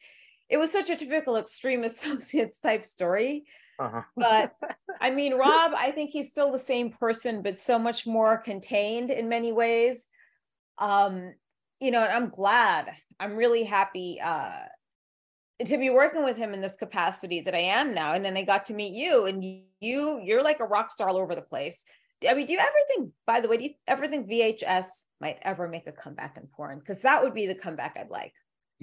[0.48, 3.44] it was such a typical extreme associates type story.
[3.78, 4.02] Uh-huh.
[4.16, 4.54] but
[5.00, 9.10] I mean, Rob, I think he's still the same person, but so much more contained
[9.10, 10.06] in many ways.
[10.78, 11.34] Um,
[11.80, 12.92] you know, I'm glad.
[13.18, 14.62] I'm really happy uh,
[15.64, 18.14] to be working with him in this capacity that I am now.
[18.14, 19.44] And then I got to meet you, and
[19.80, 21.84] you, you're like a rock star all over the place.
[22.28, 24.86] I mean, do you ever think, by the way, do you ever think VHS
[25.20, 26.78] might ever make a comeback in porn?
[26.78, 28.32] Because that would be the comeback I'd like.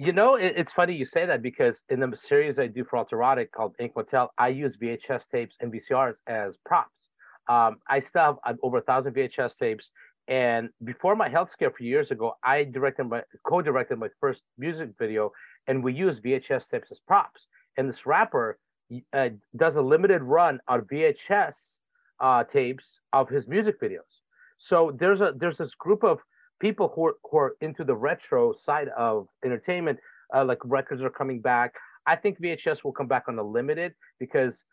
[0.02, 2.96] You know, it, it's funny you say that because in the series I do for
[3.04, 7.08] Alterotic called Ink Motel, I use VHS tapes and VCRs as props.
[7.50, 9.90] Um, I still have over a thousand VHS tapes.
[10.26, 14.40] And before my health scare a few years ago, I directed my co-directed my first
[14.56, 15.32] music video,
[15.66, 17.46] and we used VHS tapes as props.
[17.76, 18.58] And this rapper
[19.12, 21.56] uh, does a limited run on VHS
[22.20, 24.08] uh, tapes of his music videos.
[24.56, 26.20] So there's a there's this group of
[26.60, 29.98] people who are, who are into the retro side of entertainment,
[30.34, 31.74] uh, like records are coming back.
[32.06, 34.64] I think VHS will come back on the limited because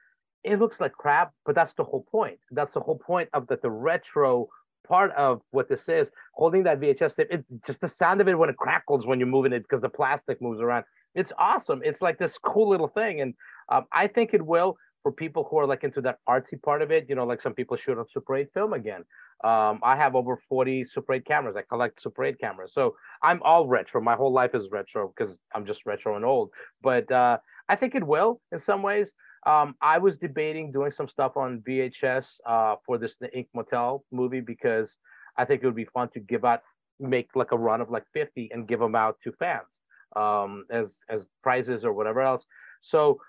[0.44, 2.40] it looks like crap, but that's the whole point.
[2.52, 4.48] That's the whole point of that the retro
[4.88, 6.10] part of what this is.
[6.34, 9.28] Holding that VHS tape, it, just the sound of it when it crackles when you're
[9.28, 10.86] moving it because the plastic moves around.
[11.16, 11.82] It's awesome.
[11.84, 13.34] It's like this cool little thing, and
[13.70, 16.92] um, I think it will for people who are like into that artsy part of
[16.92, 17.06] it.
[17.08, 19.06] You know, like some people shoot on Super 8 film again.
[19.42, 21.56] Um, I have over 40 Super 8 cameras.
[21.56, 22.74] I collect Super 8 cameras.
[22.74, 24.02] So I'm all retro.
[24.02, 26.50] My whole life is retro because I'm just retro and old.
[26.82, 27.38] But uh,
[27.70, 29.14] I think it will in some ways.
[29.46, 34.04] Um, I was debating doing some stuff on VHS uh, for this the Ink Motel
[34.12, 34.98] movie because
[35.38, 36.64] I think it would be fun to give out,
[37.00, 39.72] make like a run of like 50 and give them out to fans
[40.18, 42.46] um, as as prizes or whatever else.
[42.82, 43.22] So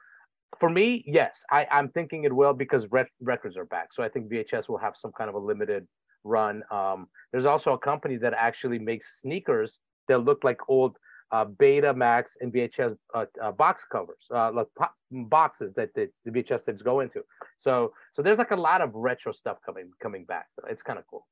[0.60, 2.84] for me, yes, I, I'm thinking it will because
[3.20, 3.88] records are back.
[3.92, 5.86] So I think VHS will have some kind of a limited
[6.24, 6.62] run.
[6.70, 10.96] Um, there's also a company that actually makes sneakers that look like old
[11.30, 14.66] uh, Betamax and VHS uh, uh, box covers, uh, like
[15.10, 17.22] boxes that the, the VHS tapes go into.
[17.58, 20.46] So, so there's like a lot of retro stuff coming coming back.
[20.68, 21.26] It's kind of cool.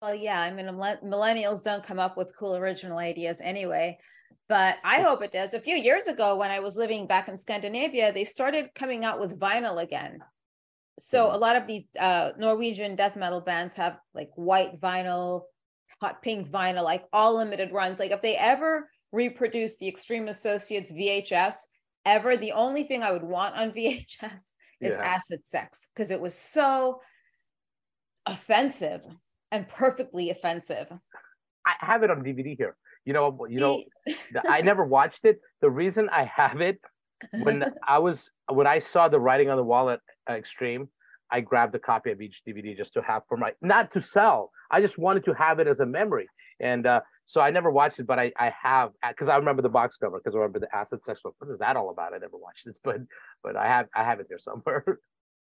[0.00, 3.98] Well, yeah, I mean, millennials don't come up with cool original ideas anyway
[4.48, 5.52] but I hope it does.
[5.52, 9.20] A few years ago, when I was living back in Scandinavia, they started coming out
[9.20, 10.20] with vinyl again.
[10.98, 11.34] So mm-hmm.
[11.34, 15.42] a lot of these uh, Norwegian death metal bands have like white vinyl,
[16.00, 17.98] hot pink vinyl, like all limited runs.
[17.98, 21.56] Like if they ever reproduce the Extreme Associates VHS
[22.06, 25.02] ever, the only thing I would want on VHS is yeah.
[25.02, 27.00] acid sex because it was so
[28.24, 29.04] offensive
[29.52, 30.86] and perfectly offensive.
[31.66, 32.76] I have it on DVD here.
[33.04, 33.82] You know, you know,
[34.48, 35.40] I never watched it.
[35.60, 36.80] The reason I have it
[37.40, 40.88] when I was when I saw the writing on the wall at Extreme,
[41.30, 44.50] I grabbed a copy of each DVD just to have for my not to sell.
[44.70, 46.28] I just wanted to have it as a memory.
[46.60, 49.68] And uh, so I never watched it, but I, I have because I remember the
[49.68, 51.20] box cover because I remember the acid sex.
[51.22, 52.14] What is that all about?
[52.14, 52.96] I never watched it, but
[53.42, 54.98] but I have I have it there somewhere.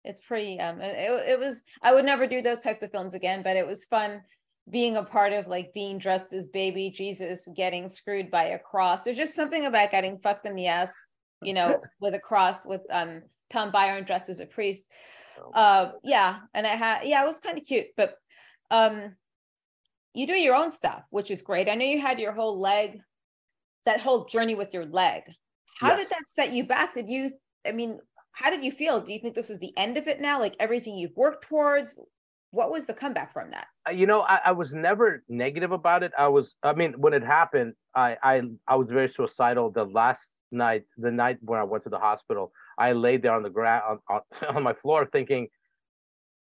[0.05, 0.59] It's pretty.
[0.59, 1.63] Um, it, it was.
[1.83, 4.23] I would never do those types of films again, but it was fun
[4.71, 9.03] being a part of like being dressed as baby Jesus getting screwed by a cross.
[9.03, 10.93] There's just something about getting fucked in the ass,
[11.43, 14.91] you know, with a cross with um Tom Byron dressed as a priest.
[15.39, 15.51] Oh.
[15.53, 18.17] Uh yeah, and I had yeah, it was kind of cute, but
[18.71, 19.17] um
[20.15, 21.69] you do your own stuff, which is great.
[21.69, 23.01] I know you had your whole leg,
[23.85, 25.23] that whole journey with your leg.
[25.81, 26.01] How yes.
[26.01, 26.95] did that set you back?
[26.95, 27.33] Did you
[27.67, 27.99] I mean,
[28.33, 29.01] how did you feel?
[29.01, 30.41] Do you think this is the end of it now?
[30.41, 31.99] Like everything you've worked towards?
[32.53, 36.03] what was the comeback from that uh, you know I, I, was never negative about
[36.03, 39.85] it i was i mean when it happened I, I i was very suicidal the
[39.85, 43.49] last night the night when i went to the hospital i laid there on the
[43.49, 45.49] ground on, on, on my floor thinking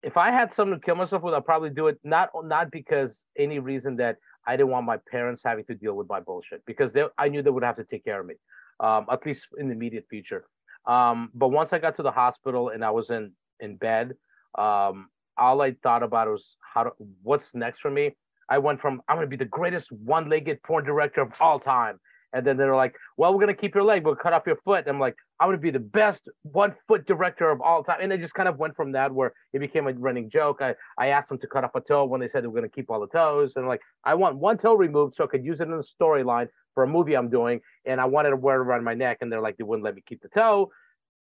[0.02, 3.22] if I had something to kill myself with, I'd probably do it not not because
[3.38, 6.92] any reason that I didn't want my parents having to deal with my bullshit because
[6.92, 8.34] they, I knew they would have to take care of me,
[8.80, 10.44] um, at least in the immediate future.
[10.86, 14.14] Um, but once I got to the hospital and I was in in bed,
[14.58, 16.90] um, all I thought about was how to,
[17.22, 18.16] what's next for me.
[18.48, 22.00] I went from I'm gonna be the greatest one-legged porn director of all time,
[22.32, 24.80] and then they're like, "Well, we're gonna keep your leg, but cut off your foot."
[24.80, 28.18] And I'm like, "I'm gonna be the best one-foot director of all time," and it
[28.18, 30.60] just kind of went from that where it became a running joke.
[30.60, 32.68] I I asked them to cut off a toe when they said they were gonna
[32.68, 35.60] keep all the toes, and like I want one toe removed so I could use
[35.60, 38.64] it in the storyline for a movie I'm doing, and I wanted to wear it
[38.64, 40.70] around my neck, and they're like, they wouldn't let me keep the toe,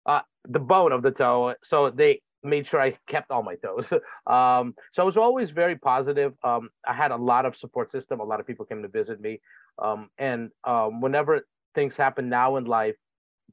[0.06, 3.86] uh, the bone of the toe, so they made sure I kept all my toes.
[4.28, 6.34] um, so I was always very positive.
[6.44, 8.20] Um, I had a lot of support system.
[8.20, 9.42] A lot of people came to visit me.
[9.78, 12.96] Um, and um, whenever things happen now in life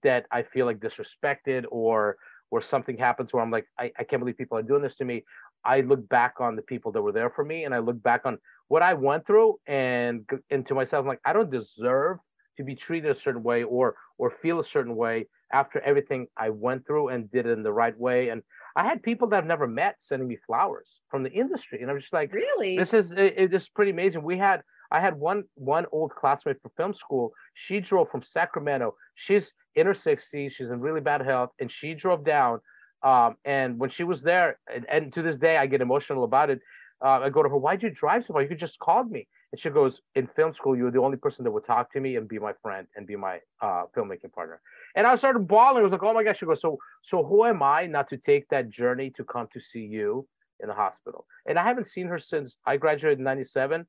[0.02, 2.16] that I feel like disrespected or
[2.52, 5.04] or something happens where I'm like, I, I can't believe people are doing this to
[5.04, 5.24] me.
[5.66, 8.22] I look back on the people that were there for me and I look back
[8.24, 12.18] on what I went through and and to myself, I'm like, I don't deserve
[12.56, 16.50] to be treated a certain way or or feel a certain way after everything I
[16.50, 18.30] went through and did it in the right way.
[18.30, 18.42] And
[18.74, 22.00] I had people that I've never met sending me flowers from the industry, and I'm
[22.00, 24.22] just like, really, this is it, it's pretty amazing.
[24.22, 27.32] We had I had one one old classmate from film school.
[27.54, 28.94] She drove from Sacramento.
[29.14, 30.52] She's in her 60s.
[30.52, 32.60] She's in really bad health, and she drove down.
[33.06, 36.50] Um, and when she was there, and, and, to this day, I get emotional about
[36.50, 36.60] it.
[37.04, 38.42] Uh, I go to her, "Why'd you drive so far?
[38.42, 41.18] You could just called me." And she goes, "In film school, you were the only
[41.18, 44.32] person that would talk to me and be my friend and be my uh, filmmaking
[44.32, 44.60] partner."
[44.96, 45.80] And I started bawling.
[45.80, 46.38] I was like, oh my gosh.
[46.38, 49.60] She goes, so, so who am I not to take that journey to come to
[49.60, 50.26] see you
[50.58, 51.26] in the hospital?
[51.46, 53.86] And I haven't seen her since I graduated in 97.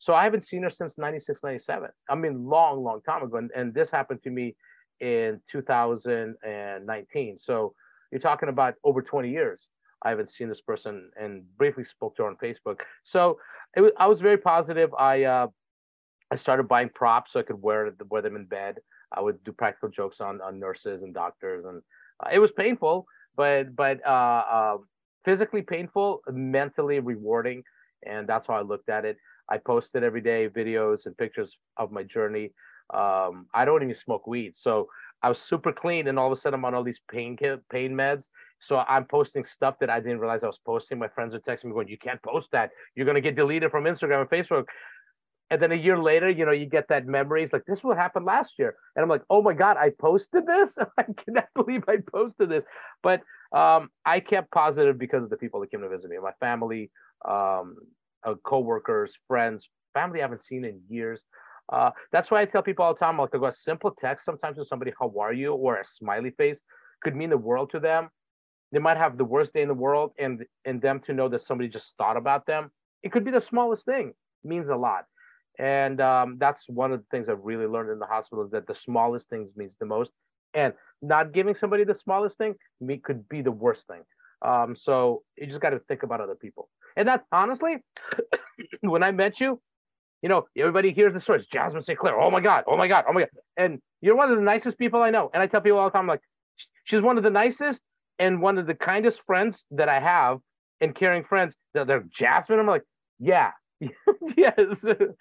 [0.00, 1.90] So I haven't seen her since 96, 97.
[2.10, 3.36] I mean, long, long time ago.
[3.36, 4.56] And, and this happened to me
[5.00, 7.38] in 2019.
[7.40, 7.74] So
[8.10, 9.60] you're talking about over 20 years.
[10.02, 12.80] I haven't seen this person and briefly spoke to her on Facebook.
[13.04, 13.38] So
[13.76, 14.94] was, I was very positive.
[14.94, 15.48] I, uh,
[16.30, 18.78] I started buying props so I could wear, wear them in bed.
[19.12, 21.82] I would do practical jokes on on nurses and doctors, and
[22.20, 24.76] uh, it was painful, but but uh, uh,
[25.24, 27.62] physically painful, mentally rewarding,
[28.06, 29.16] and that's how I looked at it.
[29.48, 32.52] I posted every day videos and pictures of my journey.
[32.92, 34.88] Um, I don't even smoke weed, so
[35.22, 37.36] I was super clean, and all of a sudden I'm on all these pain
[37.70, 38.26] pain meds.
[38.60, 40.98] So I'm posting stuff that I didn't realize I was posting.
[40.98, 42.70] My friends are texting me going, "You can't post that.
[42.94, 44.66] You're gonna get deleted from Instagram and Facebook."
[45.50, 47.96] and then a year later, you know, you get that memories like this is what
[47.96, 50.76] happened last year, and I'm like, oh my god, I posted this.
[50.98, 52.64] I cannot believe I posted this.
[53.02, 56.32] But um, I kept positive because of the people that came to visit me, my
[56.38, 56.90] family,
[57.26, 57.76] um,
[58.24, 61.22] uh, coworkers, friends, family I haven't seen in years.
[61.70, 64.64] Uh, that's why I tell people all the time, like, a simple text sometimes to
[64.64, 66.60] somebody, "How are you?" or a smiley face
[67.02, 68.10] could mean the world to them.
[68.72, 71.42] They might have the worst day in the world, and and them to know that
[71.42, 72.70] somebody just thought about them.
[73.02, 74.08] It could be the smallest thing.
[74.44, 75.04] It means a lot
[75.58, 78.66] and um, that's one of the things I've really learned in the hospital is that
[78.66, 80.10] the smallest things means the most,
[80.54, 82.54] and not giving somebody the smallest thing
[83.02, 84.02] could be the worst thing.
[84.40, 87.78] Um, so you just got to think about other people, and that honestly,
[88.82, 89.60] when I met you,
[90.22, 91.46] you know, everybody hears the stories.
[91.46, 91.98] Jasmine St.
[91.98, 92.18] Clair.
[92.20, 92.64] Oh my God.
[92.66, 93.04] Oh my God.
[93.08, 93.28] Oh my God.
[93.56, 95.30] And you're one of the nicest people I know.
[95.32, 96.20] And I tell people all the time, like,
[96.84, 97.82] she's one of the nicest
[98.18, 100.38] and one of the kindest friends that I have
[100.80, 101.54] and caring friends.
[101.74, 102.58] They're, they're Jasmine.
[102.58, 102.82] I'm like,
[103.18, 103.86] yeah, yes.
[104.36, 105.16] it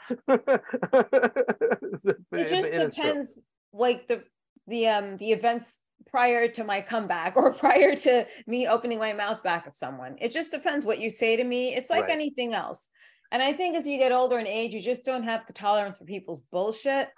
[2.50, 3.40] just it depends,
[3.74, 4.24] like the
[4.68, 9.44] the um the events prior to my comeback or prior to me opening my mouth
[9.44, 10.16] back at someone.
[10.20, 11.76] It just depends what you say to me.
[11.76, 12.12] It's like right.
[12.12, 12.90] anything else.
[13.32, 15.98] And I think as you get older in age, you just don't have the tolerance
[15.98, 17.10] for people's bullshit.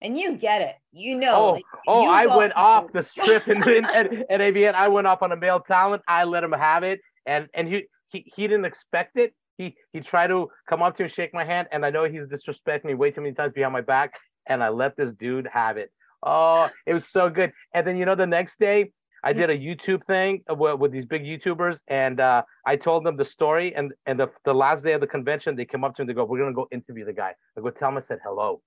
[0.00, 0.74] And you get it.
[0.92, 1.34] You know.
[1.34, 4.74] Oh, like, oh I went off the strip and at, at AVN.
[4.74, 6.02] I went off on a male talent.
[6.08, 7.00] I let him have it.
[7.24, 11.04] And and he, he he didn't expect it he he tried to come up to
[11.04, 13.72] and shake my hand, and I know he's disrespecting me way too many times behind
[13.72, 14.14] my back,
[14.46, 15.90] and I let this dude have it.
[16.22, 17.52] Oh, it was so good.
[17.74, 18.92] And then you know the next day
[19.24, 23.16] I did a YouTube thing with, with these big YouTubers, and uh, I told them
[23.16, 23.74] the story.
[23.74, 26.08] And and the, the last day of the convention, they came up to me.
[26.08, 28.60] They go, "We're gonna go interview the guy." I go, "Tell him I said hello."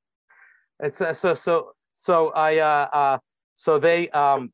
[0.79, 3.17] And so so so so I uh, uh
[3.55, 4.51] so they um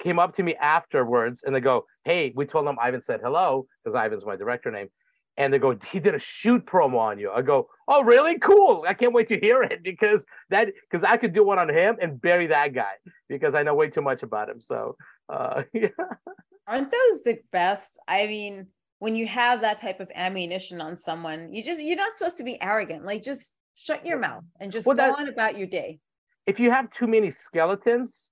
[0.00, 3.66] came up to me afterwards, and they go, "Hey, we told them Ivan said hello
[3.82, 4.88] because Ivan's my director name."
[5.36, 7.30] And they go, he did a shoot promo on you.
[7.30, 8.38] I go, oh, really?
[8.38, 8.84] Cool.
[8.86, 11.96] I can't wait to hear it because that because I could do one on him
[12.00, 12.92] and bury that guy
[13.28, 14.60] because I know way too much about him.
[14.60, 14.96] So,
[15.28, 15.88] uh, yeah.
[16.66, 17.98] Aren't those the best?
[18.06, 18.68] I mean,
[18.98, 22.44] when you have that type of ammunition on someone, you just you're not supposed to
[22.44, 23.04] be arrogant.
[23.04, 25.98] Like, just shut your mouth and just well, go that, on about your day.
[26.46, 28.28] If you have too many skeletons,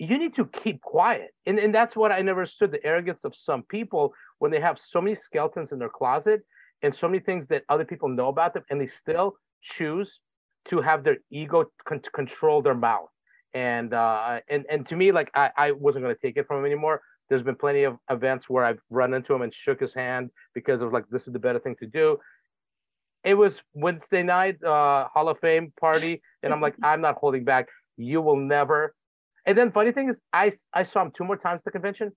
[0.00, 1.34] you need to keep quiet.
[1.44, 4.78] And, and that's what I never understood the arrogance of some people when they have
[4.82, 6.40] so many skeletons in their closet
[6.82, 10.20] and so many things that other people know about them, and they still choose
[10.68, 13.10] to have their ego con- control their mouth.
[13.52, 16.60] And uh, and and to me, like I, I wasn't going to take it from
[16.60, 17.02] him anymore.
[17.28, 20.80] There's been plenty of events where I've run into him and shook his hand because
[20.80, 22.18] of like this is the better thing to do.
[23.22, 27.44] It was Wednesday night uh, Hall of Fame party, and I'm like, I'm not holding
[27.44, 27.66] back.
[27.98, 28.94] You will never.
[29.46, 32.12] And then funny thing is, I I saw him two more times at the convention.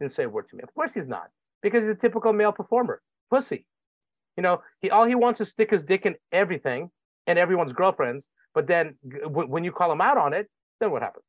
[0.00, 0.62] Didn't say a word to me.
[0.62, 1.28] Of course he's not,
[1.62, 3.66] because he's a typical male performer, pussy.
[4.36, 6.90] You know, he all he wants is stick his dick in everything
[7.26, 8.26] and everyone's girlfriends.
[8.54, 10.48] But then w- when you call him out on it,
[10.80, 11.24] then what happens?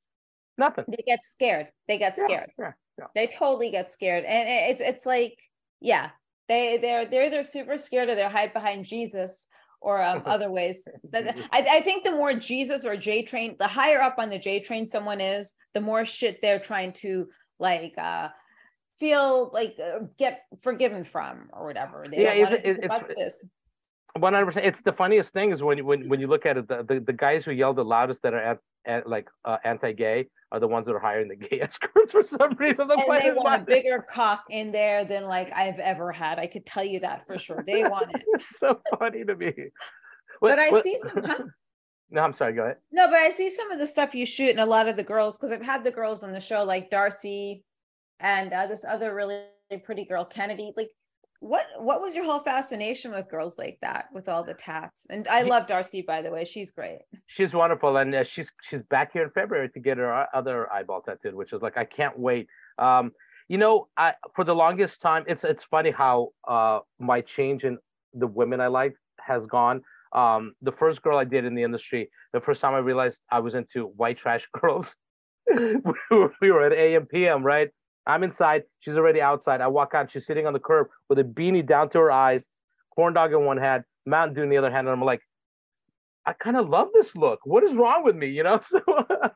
[0.58, 0.86] Nothing.
[0.88, 1.67] They get scared.
[1.88, 2.52] They get scared.
[2.58, 5.38] Yeah, yeah, They totally get scared, and it's it's like
[5.80, 6.10] yeah,
[6.48, 9.48] they they're they're they're super scared or they're hide behind Jesus
[9.82, 10.88] or um, other ways.
[11.12, 14.39] That I, I think the more Jesus or J train, the higher up on the
[14.39, 17.28] J train someone is, the more shit they're trying to
[17.60, 18.30] like uh
[19.00, 22.06] feel like uh, get forgiven from or whatever.
[22.10, 23.46] They yeah, it, it, it's this.
[24.17, 24.65] One hundred percent.
[24.65, 27.00] It's the funniest thing is when you when when you look at it, the, the,
[27.00, 30.67] the guys who yell the loudest that are at, at like uh, anti-gay are the
[30.67, 32.88] ones that are hiring the gay escorts for some reason.
[32.88, 36.39] The and they want a bigger cock in there than like I've ever had.
[36.39, 37.63] I could tell you that for sure.
[37.65, 38.24] They want it.
[38.28, 39.54] it's so funny to me.
[40.39, 41.24] What, but I what, see some.
[41.24, 41.43] Huh?
[42.13, 42.52] No, I'm sorry.
[42.52, 42.76] Go ahead.
[42.91, 45.04] No, but I see some of the stuff you shoot, and a lot of the
[45.04, 47.63] girls, because I've had the girls on the show, like Darcy,
[48.19, 49.45] and uh, this other really
[49.86, 50.74] pretty girl, Kennedy.
[50.76, 50.89] Like,
[51.41, 55.08] what what was your whole fascination with girls like that, with all the tats?
[55.10, 56.45] And I love Darcy, by the way.
[56.45, 56.99] She's great.
[57.25, 61.01] She's wonderful, and uh, she's she's back here in February to get her other eyeball
[61.01, 62.47] tattooed, which is like I can't wait.
[62.77, 63.12] Um,
[63.47, 67.80] you know, I for the longest time, it's it's funny how uh my change in
[68.13, 69.82] the women I like has gone.
[70.13, 73.39] Um, the first girl I did in the industry, the first time I realized I
[73.39, 74.93] was into white trash girls.
[75.51, 77.71] we were at AM PM, right?
[78.08, 78.64] I'm inside.
[78.80, 79.62] She's already outside.
[79.62, 80.12] I walk out.
[80.12, 82.46] She's sitting on the curb with a beanie down to her eyes,
[82.96, 84.88] corn dog in one hand, Mountain Dew in the other hand.
[84.88, 85.22] And I'm like,
[86.26, 87.40] I kind of love this look.
[87.46, 88.28] What is wrong with me?
[88.28, 88.82] You know, so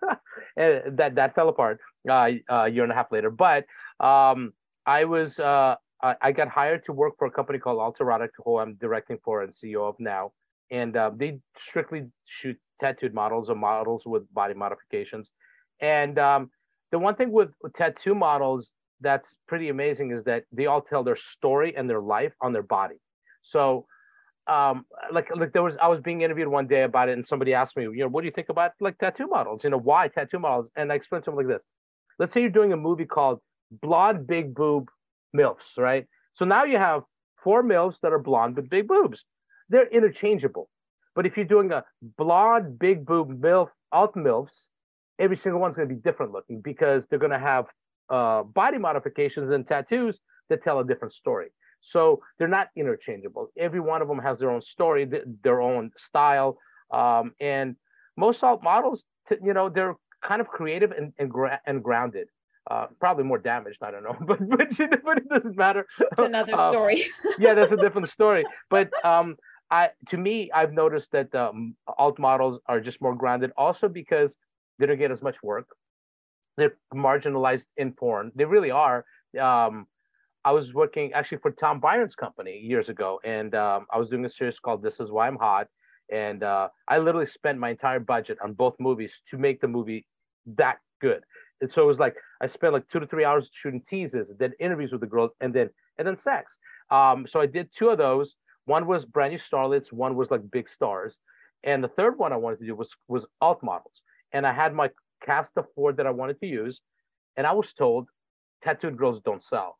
[0.57, 3.31] and that that fell apart uh, a year and a half later.
[3.31, 3.65] But
[3.99, 4.53] um,
[4.85, 5.75] I was uh,
[6.21, 9.53] I got hired to work for a company called Alterotic, who I'm directing for and
[9.53, 10.33] CEO of now.
[10.69, 15.31] And uh, they strictly shoot tattooed models or models with body modifications.
[15.79, 16.51] And um,
[16.95, 21.17] the one thing with, tattoo models that's pretty amazing is that they all tell their
[21.17, 22.95] story and their life on their body.
[23.43, 23.85] So
[24.47, 27.53] um like like there was I was being interviewed one day about it and somebody
[27.53, 29.65] asked me, you know, what do you think about like tattoo models?
[29.65, 30.69] You know, why tattoo models?
[30.77, 31.63] And I explained to them like this.
[32.17, 33.41] Let's say you're doing a movie called
[33.81, 34.87] Blonde Big Boob
[35.35, 36.05] MILFs, right?
[36.35, 37.01] So now you have
[37.43, 39.25] four MILFs that are blonde with big boobs.
[39.67, 40.69] They're interchangeable.
[41.13, 41.83] But if you're doing a
[42.17, 44.67] blonde big boob MILF alt MILFs,
[45.19, 47.65] every single one's going to be different looking because they're going to have
[48.09, 51.47] uh, body modifications and tattoos that tell a different story.
[51.81, 53.51] So they're not interchangeable.
[53.57, 56.57] Every one of them has their own story, th- their own style,
[56.91, 57.75] um, and
[58.17, 62.27] most alt models, t- you know, they're kind of creative and and, gra- and grounded.
[62.69, 64.59] Uh, probably more damaged, I don't know, but but,
[65.03, 65.85] but it doesn't matter.
[65.99, 67.03] It's another uh, story.
[67.39, 68.43] yeah, that's a different story.
[68.71, 69.35] But um,
[69.69, 74.35] I to me, I've noticed that um, alt models are just more grounded, also because
[74.79, 75.67] they don't get as much work.
[76.57, 78.31] They're marginalized in porn.
[78.35, 79.05] They really are.
[79.39, 79.87] Um,
[80.45, 84.23] I was working actually for Tom Byron's company years ago, and um, I was doing
[84.25, 85.67] a series called "This Is Why I'm Hot,"
[86.11, 90.05] and uh, I literally spent my entire budget on both movies to make the movie
[90.57, 91.23] that good.
[91.61, 94.53] And so it was like I spent like two to three hours shooting teases, then
[94.59, 96.55] interviews with the girls, and then and then sex.
[96.91, 98.35] Um, so I did two of those.
[98.65, 99.91] One was brand new starlets.
[99.91, 101.15] One was like big stars,
[101.63, 104.01] and the third one I wanted to do was was alt models
[104.35, 104.89] and I had my
[105.25, 106.81] cast of four that I wanted to use,
[107.37, 108.09] and I was told
[108.61, 109.79] tattooed girls don't sell,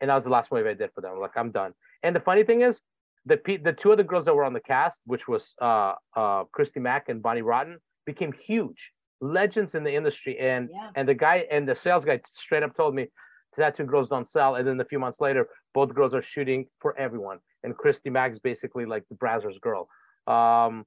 [0.00, 1.12] and that was the last movie I did for them.
[1.14, 1.72] I'm like, I'm done.
[2.04, 2.80] And the funny thing is,
[3.26, 3.38] the
[3.68, 6.80] the two of the girls that were on the cast, which was uh, uh, Christy
[6.80, 10.38] Mack and Bonnie Rotten, became huge legends in the industry.
[10.38, 10.90] And yeah.
[10.94, 13.08] and the guy and the sales guy straight up told me
[13.56, 14.54] tattooed girls don't sell.
[14.54, 17.38] And then a few months later, both girls are shooting for everyone.
[17.64, 19.88] And Christy Mack's basically like the Brazzers girl.
[20.28, 20.84] Um,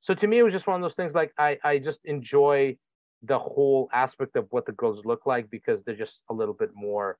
[0.00, 2.76] so to me it was just one of those things like i i just enjoy
[3.22, 6.70] the whole aspect of what the girls look like because they're just a little bit
[6.74, 7.18] more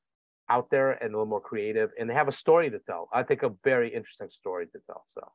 [0.49, 3.09] out there and a little more creative and they have a story to tell.
[3.13, 5.33] I think a very interesting story to tell so.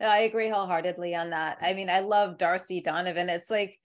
[0.00, 1.58] I agree wholeheartedly on that.
[1.60, 3.28] I mean i love darcy donovan.
[3.28, 3.78] It's like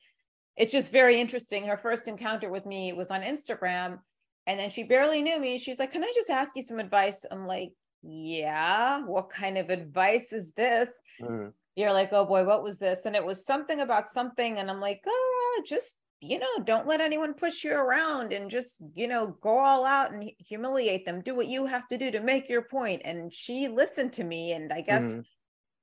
[0.56, 1.66] it's just very interesting.
[1.66, 4.00] Her first encounter with me was on instagram
[4.46, 5.58] and then she barely knew me.
[5.58, 7.26] She's like can i just ask you some advice?
[7.32, 7.72] I'm like
[8.04, 10.90] yeah what kind of advice is this?
[11.22, 13.06] Mm you're like, oh boy, what was this?
[13.06, 14.60] And it was something about something.
[14.60, 18.82] And I'm like, oh, just you know, don't let anyone push you around and just,
[18.96, 21.22] you know, go all out and humiliate them.
[21.22, 23.02] Do what you have to do to make your point.
[23.04, 25.22] And she listened to me, and I guess mm-hmm.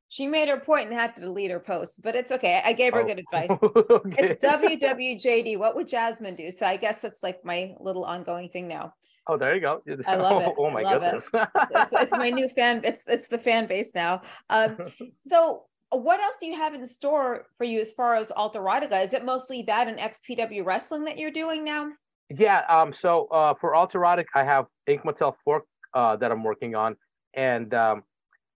[0.08, 2.62] she made her point and had to delete her post, but it's okay.
[2.64, 3.06] I gave her oh.
[3.06, 3.58] good advice.
[3.62, 4.16] okay.
[4.18, 5.58] It's WWJD.
[5.58, 6.50] What would Jasmine do?
[6.50, 8.94] So I guess it's like my little ongoing thing now.
[9.26, 9.82] Oh, there you go.
[10.06, 10.54] I love it.
[10.58, 11.28] Oh, my goodness.
[11.32, 11.48] It.
[11.70, 12.80] it's, it's, my new fan.
[12.82, 14.22] It's it's the fan base now.
[14.48, 14.78] Um,
[15.26, 19.02] so what else do you have in store for you as far as Alta Erotica?
[19.02, 21.90] Is it mostly that and XPW wrestling that you're doing now?
[22.28, 22.62] Yeah.
[22.68, 22.94] Um.
[22.94, 25.62] So uh, for Alterotic, I have Ink Motel 4
[25.94, 26.96] uh, that I'm working on,
[27.34, 28.04] and um,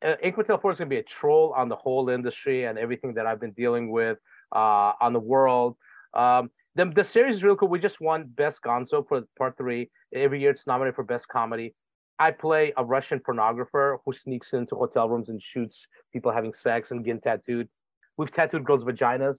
[0.04, 2.78] uh, Ink Motel 4 is going to be a troll on the whole industry and
[2.78, 4.18] everything that I've been dealing with
[4.54, 5.76] uh, on the world.
[6.14, 7.68] Um, the, the series is really cool.
[7.68, 9.90] We just won Best Gonzo for part three.
[10.14, 11.74] Every year it's nominated for Best Comedy.
[12.22, 16.92] I play a Russian pornographer who sneaks into hotel rooms and shoots people having sex
[16.92, 17.68] and getting tattooed.
[18.16, 19.38] We've tattooed girls' vaginas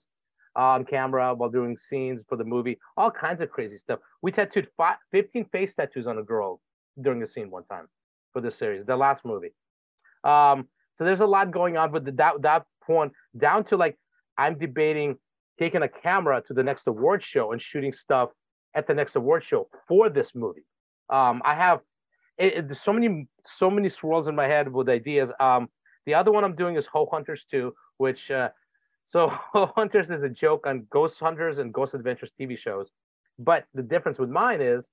[0.57, 2.77] uh, on camera while doing scenes for the movie.
[2.97, 3.99] All kinds of crazy stuff.
[4.21, 6.59] We tattooed five, 15 face tattoos on a girl
[7.01, 7.88] during a scene one time
[8.34, 9.53] for this series, the last movie.
[10.25, 10.67] Um,
[10.97, 13.97] so there's a lot going on, but the, that that point down to like
[14.38, 15.15] I'm debating
[15.57, 18.31] taking a camera to the next award show and shooting stuff
[18.75, 20.65] at the next award show for this movie.
[21.09, 21.79] Um, I have
[22.38, 23.27] it, it, there's so many
[23.57, 25.31] so many swirls in my head with ideas.
[25.39, 25.67] Um,
[26.05, 28.49] the other one I'm doing is Ho Hunters 2, which uh,
[29.07, 32.89] so Ho Hunters is a joke on Ghost Hunters and Ghost Adventures TV shows.
[33.39, 34.88] But the difference with mine is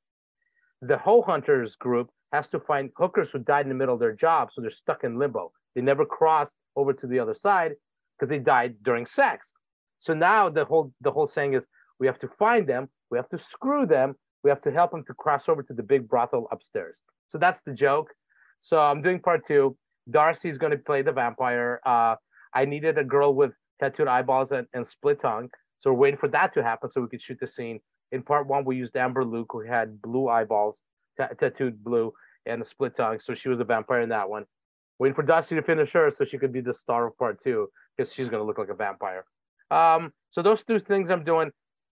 [0.82, 4.14] the Ho Hunters group has to find hookers who died in the middle of their
[4.14, 5.52] job, so they're stuck in limbo.
[5.74, 7.72] They never cross over to the other side
[8.18, 9.52] because they died during sex.
[9.98, 11.66] So now the whole the whole saying is
[11.98, 15.04] we have to find them, we have to screw them, we have to help them
[15.06, 16.98] to cross over to the big brothel upstairs.
[17.30, 18.12] So that's the joke.
[18.58, 19.76] So I'm doing part two.
[20.10, 21.80] Darcy's going to play the vampire.
[21.86, 22.16] Uh,
[22.52, 25.48] I needed a girl with tattooed eyeballs and, and split tongue.
[25.78, 27.80] So we're waiting for that to happen so we could shoot the scene.
[28.12, 30.82] In part one, we used Amber Luke, who had blue eyeballs,
[31.18, 32.12] t- tattooed blue,
[32.44, 33.20] and a split tongue.
[33.20, 34.44] So she was a vampire in that one.
[34.98, 37.68] Waiting for Darcy to finish her so she could be the star of part two
[37.96, 39.24] because she's going to look like a vampire.
[39.70, 41.52] Um, so those two things I'm doing.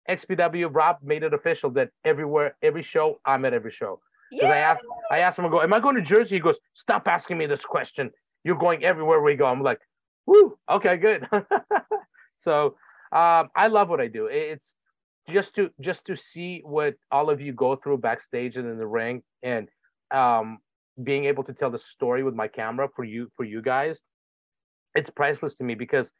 [0.09, 3.99] XPW Rob made it official that everywhere, every show, I'm at every show.
[4.31, 4.55] Because yeah.
[4.55, 6.35] I asked, I asked him, I go, am I going to Jersey?
[6.35, 8.11] He goes, stop asking me this question.
[8.43, 9.45] You're going everywhere we go.
[9.45, 9.79] I'm like,
[10.25, 11.27] whoo, okay, good.
[12.37, 12.75] so
[13.11, 14.27] um, I love what I do.
[14.27, 14.73] It's
[15.29, 18.87] just to just to see what all of you go through backstage and in the
[18.87, 19.67] ring, and
[20.11, 20.59] um,
[21.03, 24.01] being able to tell the story with my camera for you for you guys.
[24.95, 26.11] It's priceless to me because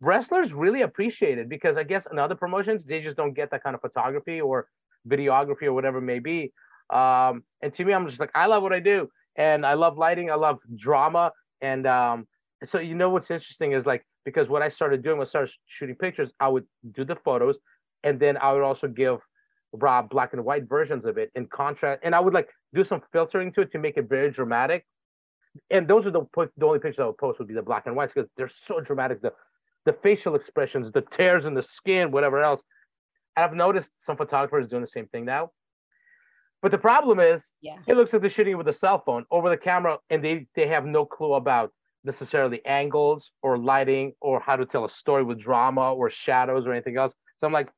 [0.00, 3.62] wrestlers really appreciate it because I guess in other promotions they just don't get that
[3.62, 4.66] kind of photography or
[5.08, 6.52] videography or whatever it may be.
[6.92, 9.08] Um, and to me, I'm just like, I love what I do.
[9.36, 10.30] And I love lighting.
[10.30, 11.32] I love drama.
[11.60, 12.26] And um,
[12.64, 15.96] so, you know, what's interesting is like, because what I started doing was start shooting
[15.96, 17.56] pictures, I would do the photos
[18.02, 19.18] and then I would also give
[19.72, 22.00] Rob black and white versions of it in contrast.
[22.02, 24.84] And I would like do some filtering to it to make it very dramatic.
[25.70, 26.22] And those are the
[26.56, 28.80] the only pictures I would post would be the black and whites because they're so
[28.80, 29.20] dramatic.
[29.20, 29.32] The
[29.84, 32.62] the facial expressions, the tears in the skin, whatever else.
[33.36, 35.50] And I've noticed some photographers doing the same thing now.
[36.62, 37.76] But the problem is, yeah.
[37.86, 40.68] it looks like they're shooting with a cell phone over the camera, and they they
[40.68, 41.72] have no clue about
[42.04, 46.72] necessarily angles or lighting or how to tell a story with drama or shadows or
[46.72, 47.14] anything else.
[47.38, 47.70] So I'm like,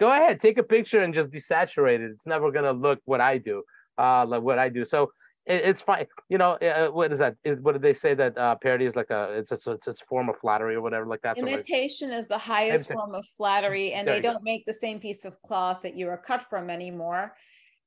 [0.00, 2.10] go ahead, take a picture and just desaturate it.
[2.10, 3.62] It's never gonna look what I do,
[3.98, 4.84] uh, like what I do.
[4.84, 5.10] So
[5.46, 6.06] it, it's fine.
[6.28, 7.36] You know, uh, what is that?
[7.44, 9.94] Is, what did they say that uh, parody is like a it's a, it's, a
[10.08, 11.38] form of flattery or whatever like that?
[11.38, 14.42] Imitation is the highest form of flattery, and there they don't go.
[14.44, 17.34] make the same piece of cloth that you are cut from anymore.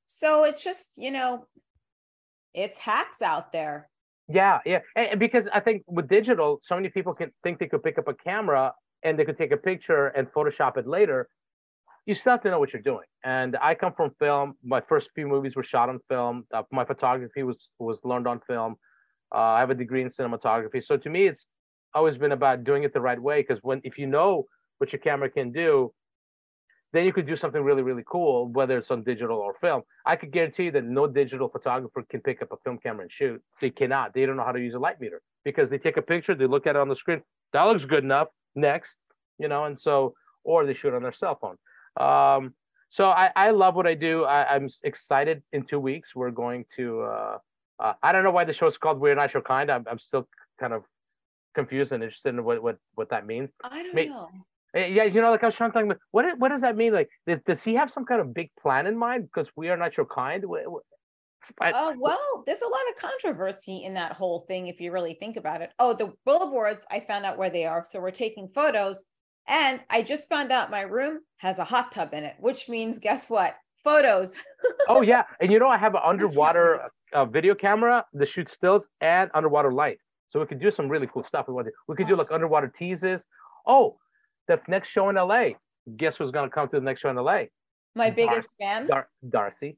[0.06, 1.46] So it's just, you know,
[2.54, 3.88] it's hacks out there.
[4.28, 4.80] Yeah, yeah.
[4.96, 8.08] And because I think with digital, so many people can think they could pick up
[8.08, 8.72] a camera
[9.02, 11.28] and they could take a picture and Photoshop it later.
[12.06, 13.06] You still have to know what you're doing.
[13.24, 14.54] And I come from film.
[14.64, 16.46] My first few movies were shot on film.
[16.52, 18.76] Uh, my photography was was learned on film.
[19.34, 20.84] Uh, I have a degree in cinematography.
[20.84, 21.46] So to me, it's
[21.94, 23.42] always been about doing it the right way.
[23.42, 24.46] Because when if you know
[24.78, 25.92] what your camera can do,
[26.92, 29.82] then you could do something really, really cool, whether it's on digital or film.
[30.04, 33.12] I could guarantee you that no digital photographer can pick up a film camera and
[33.12, 33.42] shoot.
[33.60, 34.12] They cannot.
[34.12, 36.46] They don't know how to use a light meter because they take a picture, they
[36.46, 37.22] look at it on the screen.
[37.52, 38.28] That looks good enough.
[38.54, 38.96] Next,
[39.38, 40.14] you know, and so,
[40.44, 41.56] or they shoot on their cell phone.
[41.96, 42.54] Um,
[42.90, 44.24] so I, I love what I do.
[44.24, 45.42] I, am excited.
[45.52, 47.00] In two weeks, we're going to.
[47.00, 47.38] Uh,
[47.78, 49.70] uh, I don't know why the show is called We're Not Your Kind.
[49.70, 50.28] I'm, I'm still
[50.60, 50.84] kind of
[51.54, 53.48] confused and interested in what what, what that means.
[53.64, 54.28] I don't Maybe, know.
[54.74, 56.92] Eh, yeah, you know, like I was trying to think, what what does that mean?
[56.92, 57.10] Like,
[57.46, 59.24] does he have some kind of big plan in mind?
[59.24, 60.44] Because we are not your kind.
[61.60, 65.14] I, uh, well, there's a lot of controversy in that whole thing if you really
[65.14, 65.70] think about it.
[65.78, 67.82] Oh, the billboards, I found out where they are.
[67.84, 69.04] So we're taking photos
[69.48, 72.98] And I just found out my room has a hot tub in it, which means
[72.98, 73.56] guess what?
[73.84, 74.34] Photos.
[74.88, 78.88] oh yeah, and you know I have an underwater uh, video camera that shoots stills
[79.00, 79.98] and underwater light,
[80.28, 81.48] so we could do some really cool stuff.
[81.48, 81.72] We want to.
[81.88, 83.24] We could do like underwater teases.
[83.66, 83.98] Oh,
[84.48, 85.50] the next show in LA.
[85.96, 87.44] Guess who's gonna come to the next show in LA?
[87.94, 89.76] My biggest fan, Dar- Darcy.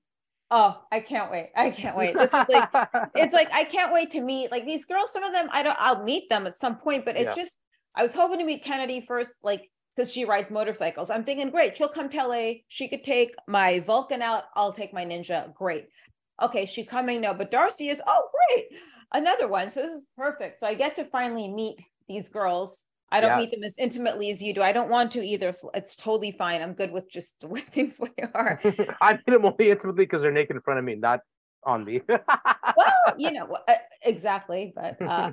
[0.51, 1.51] Oh, I can't wait.
[1.57, 2.15] I can't wait.
[2.15, 2.69] This is like
[3.15, 5.13] it's like I can't wait to meet like these girls.
[5.13, 7.33] Some of them I don't I'll meet them at some point, but it yeah.
[7.35, 7.59] just
[7.95, 11.11] I was hoping to meet Kennedy first, like because she rides motorcycles.
[11.11, 12.53] I'm thinking, great, she'll come to LA.
[12.69, 14.45] She could take my Vulcan out.
[14.55, 15.53] I'll take my Ninja.
[15.55, 15.87] Great.
[16.43, 18.67] Okay, she coming no, but Darcy is oh great,
[19.13, 19.71] another one.
[19.71, 20.61] So this is perfect.
[20.61, 23.37] So I get to finally meet these girls I don't yeah.
[23.37, 24.61] meet them as intimately as you do.
[24.61, 25.53] I don't want to either.
[25.73, 26.61] it's totally fine.
[26.61, 28.01] I'm good with just the way things
[28.35, 28.61] are.
[29.01, 31.21] I meet them only intimately because they're naked in front of me, not
[31.63, 32.01] on me.
[32.09, 34.73] well, you know, uh, exactly.
[34.75, 35.31] But uh,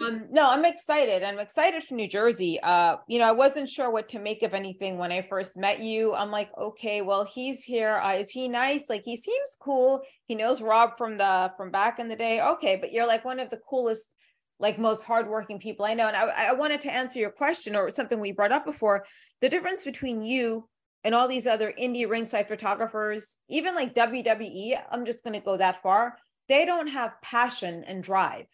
[0.00, 1.22] um, no, I'm excited.
[1.24, 2.60] I'm excited for New Jersey.
[2.62, 5.82] Uh, you know, I wasn't sure what to make of anything when I first met
[5.82, 6.14] you.
[6.14, 7.96] I'm like, okay, well, he's here.
[7.96, 8.90] Uh, is he nice?
[8.90, 10.02] Like, he seems cool.
[10.26, 12.42] He knows Rob from the from back in the day.
[12.42, 14.14] Okay, but you're like one of the coolest
[14.60, 16.06] like most hardworking people I know.
[16.06, 19.04] And I, I wanted to answer your question or something we brought up before
[19.40, 20.68] the difference between you
[21.02, 25.56] and all these other indie ringside photographers, even like WWE, I'm just going to go
[25.56, 26.16] that far.
[26.48, 28.46] They don't have passion and drive.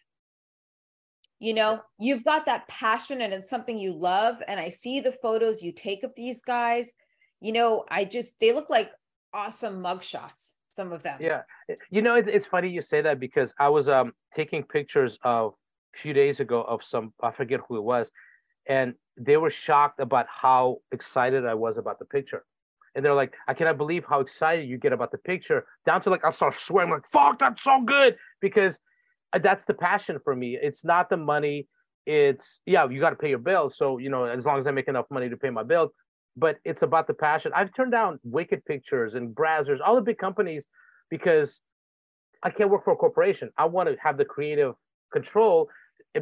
[1.39, 4.35] You know, you've got that passion and it's something you love.
[4.47, 6.93] And I see the photos you take of these guys.
[7.39, 8.91] You know, I just, they look like
[9.33, 11.19] awesome mugshots, some of them.
[11.19, 11.41] Yeah.
[11.89, 15.53] You know, it's, it's funny you say that because I was um taking pictures of
[15.95, 18.09] few days ago of some I forget who it was,
[18.67, 22.43] and they were shocked about how excited I was about the picture.
[22.93, 26.09] And they're like, I cannot believe how excited you get about the picture, down to
[26.09, 28.17] like I'll start swearing, like, fuck, that's so good.
[28.41, 28.77] Because
[29.33, 30.57] uh, that's the passion for me.
[30.61, 31.67] It's not the money.
[32.05, 33.77] It's yeah, you got to pay your bills.
[33.77, 35.91] So, you know, as long as I make enough money to pay my bills,
[36.35, 37.51] but it's about the passion.
[37.55, 40.65] I've turned down Wicked Pictures and Brazzers, all the big companies,
[41.09, 41.59] because
[42.43, 43.51] I can't work for a corporation.
[43.57, 44.73] I want to have the creative
[45.13, 45.69] control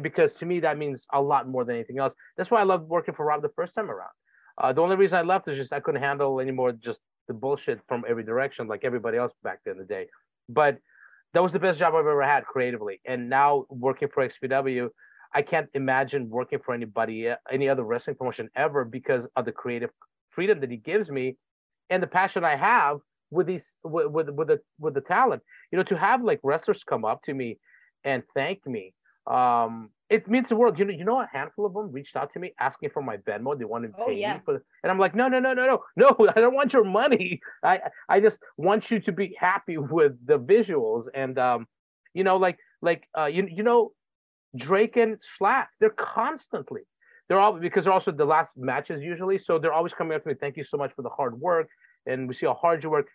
[0.02, 2.14] because to me that means a lot more than anything else.
[2.36, 4.10] That's why I loved working for Rob the first time around.
[4.58, 7.80] Uh, the only reason I left is just I couldn't handle anymore just the bullshit
[7.88, 10.06] from every direction like everybody else back in the day.
[10.48, 10.78] But
[11.32, 13.00] that was the best job I've ever had creatively.
[13.06, 14.88] And now working for XPW,
[15.32, 19.90] I can't imagine working for anybody, any other wrestling promotion ever because of the creative
[20.30, 21.36] freedom that he gives me
[21.88, 22.98] and the passion I have
[23.30, 25.42] with these with with, with the with the talent.
[25.70, 27.58] You know, to have like wrestlers come up to me
[28.04, 28.92] and thank me
[29.26, 30.78] um, it means the world.
[30.78, 33.16] You know, you know, a handful of them reached out to me asking for my
[33.18, 33.56] Venmo.
[33.56, 34.34] They wanted to oh, yeah.
[34.34, 36.28] me for, and I'm like, no, no, no, no, no, no.
[36.36, 37.40] I don't want your money.
[37.62, 41.04] I, I just want you to be happy with the visuals.
[41.14, 41.66] And, um,
[42.12, 43.92] you know, like, like, uh, you, you know,
[44.56, 46.82] Drake and Shlak, they're constantly,
[47.28, 50.28] they're all because they're also the last matches usually, so they're always coming up to
[50.28, 50.34] me.
[50.34, 51.68] Thank you so much for the hard work,
[52.06, 53.06] and we see how hard you work.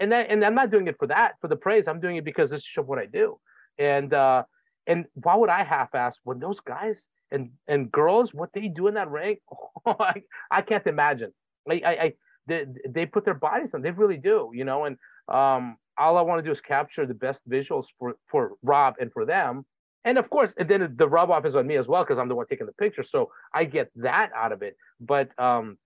[0.00, 1.88] And that, and I'm not doing it for that, for the praise.
[1.88, 3.38] I'm doing it because this is what I do.
[3.78, 4.44] And uh,
[4.88, 8.94] and why would I half-ass when those guys and and girls what they do in
[8.94, 9.36] that ring?
[9.86, 11.32] Oh, I, I can't imagine.
[11.64, 12.12] Like I, I
[12.46, 13.80] they, they put their bodies on.
[13.80, 14.84] They really do, you know.
[14.84, 18.96] And um, all I want to do is capture the best visuals for for Rob
[19.00, 19.64] and for them.
[20.04, 22.28] And of course, and then the rub off is on me as well because I'm
[22.28, 24.76] the one taking the picture, so I get that out of it.
[25.00, 25.78] But um,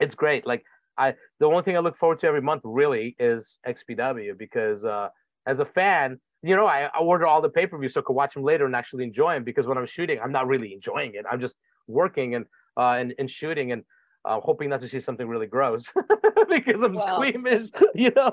[0.00, 0.46] it's great.
[0.46, 0.64] Like
[0.98, 5.08] I, the only thing I look forward to every month really is XPW because uh,
[5.46, 8.02] as a fan, you know, I, I order all the pay per views so I
[8.04, 10.72] could watch them later and actually enjoy them because when I'm shooting, I'm not really
[10.72, 11.24] enjoying it.
[11.30, 13.84] I'm just working and uh, and, and shooting and
[14.24, 15.84] uh, hoping not to see something really gross
[16.48, 17.68] because I'm well, squeamish.
[17.94, 18.32] You know,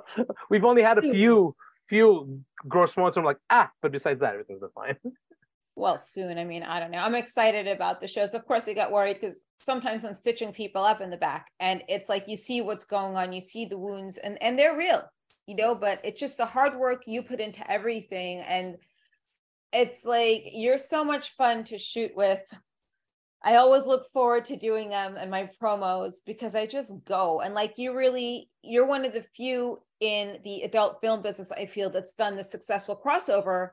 [0.49, 1.55] we've only had a few
[1.88, 3.18] few gross moments.
[3.18, 4.95] I'm like, ah, but besides that, everything's been fine.
[5.76, 6.38] well, soon.
[6.38, 6.99] I mean, I don't know.
[6.99, 8.34] I'm excited about the shows.
[8.34, 11.84] Of course, I got worried because sometimes I'm stitching people up in the back, and
[11.88, 15.03] it's like you see what's going on, you see the wounds, and and they're real
[15.50, 18.38] you know, but it's just the hard work you put into everything.
[18.41, 18.78] And
[19.74, 22.41] it's like you're so much fun to shoot with.
[23.43, 27.56] I always look forward to doing them and my promos because I just go and
[27.56, 31.89] like you really, you're one of the few in the adult film business I feel
[31.89, 33.70] that's done the successful crossover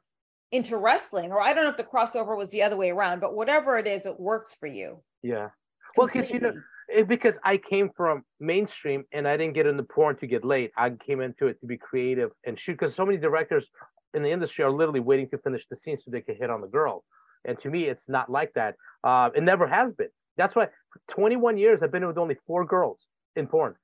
[0.53, 1.31] into wrestling.
[1.31, 3.87] Or I don't know if the crossover was the other way around, but whatever it
[3.87, 5.03] is, it works for you.
[5.23, 5.51] Yeah.
[5.95, 6.55] Well, because you know,
[6.89, 10.71] it, because I came from mainstream and I didn't get into porn to get laid.
[10.77, 13.69] I came into it to be creative and shoot because so many directors
[14.15, 16.61] in the industry are literally waiting to finish the scene so they can hit on
[16.61, 17.05] the girl.
[17.45, 18.77] And to me, it's not like that.
[19.05, 20.09] Uh, it never has been.
[20.37, 20.69] That's why
[21.11, 22.99] 21 years I've been with only four girls
[23.37, 23.75] in porn.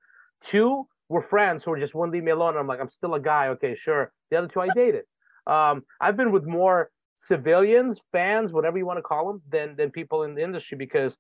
[0.46, 2.57] Two were friends who were just wouldn't leave me alone.
[2.57, 3.48] I'm like, I'm still a guy.
[3.48, 4.12] Okay, sure.
[4.30, 5.05] The other two I dated.
[5.46, 9.90] Um, I've been with more civilians, fans, whatever you want to call them, than than
[9.90, 11.16] people in the industry because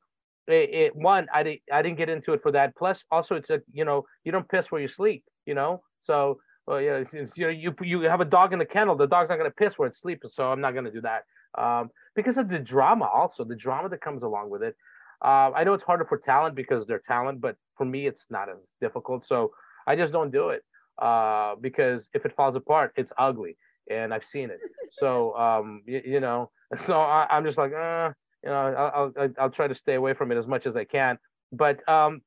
[0.48, 2.76] it, it, one I didn't I didn't get into it for that.
[2.76, 5.24] Plus, also it's a you know you don't piss where you sleep.
[5.46, 8.96] You know, so well, yeah, you know you you have a dog in the kennel.
[8.96, 11.24] The dog's not gonna piss where it sleeps, so I'm not gonna do that.
[11.56, 14.76] Um, because of the drama, also the drama that comes along with it.
[15.24, 18.48] Uh, I know it's harder for talent because they're talent, but for me, it's not
[18.48, 19.26] as difficult.
[19.26, 19.52] So
[19.86, 20.64] I just don't do it
[21.00, 23.56] uh, because if it falls apart, it's ugly,
[23.90, 24.58] and I've seen it.
[24.92, 26.50] So um, you, you know,
[26.86, 28.10] so I, am just like, uh,
[28.42, 30.84] you know, I'll, I'll, I'll try to stay away from it as much as I
[30.84, 31.18] can.
[31.52, 32.22] But um,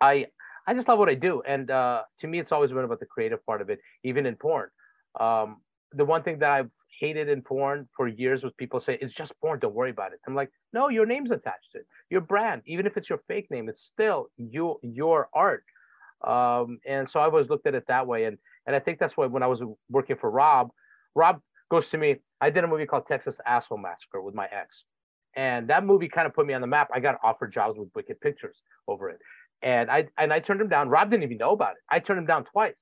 [0.00, 0.26] I
[0.66, 3.06] I just love what I do, and uh, to me, it's always been about the
[3.06, 4.68] creative part of it, even in porn.
[5.20, 5.58] Um,
[5.92, 6.70] the one thing that I've
[7.00, 10.20] hated in porn for years was people say it's just porn, don't worry about it.
[10.26, 13.50] I'm like, no, your name's attached to it, your brand, even if it's your fake
[13.50, 15.64] name, it's still your your art.
[16.26, 19.16] Um, and so I always looked at it that way, and and I think that's
[19.16, 20.70] why when I was working for Rob,
[21.14, 22.16] Rob goes to me.
[22.40, 24.84] I did a movie called Texas Asshole Massacre with my ex,
[25.36, 26.88] and that movie kind of put me on the map.
[26.92, 28.56] I got offered jobs with Wicked Pictures
[28.88, 29.18] over it,
[29.62, 30.88] and I and I turned him down.
[30.88, 31.82] Rob didn't even know about it.
[31.88, 32.74] I turned him down twice,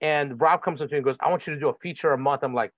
[0.00, 2.12] and Rob comes up to me and goes, "I want you to do a feature
[2.12, 2.72] a month." I'm like,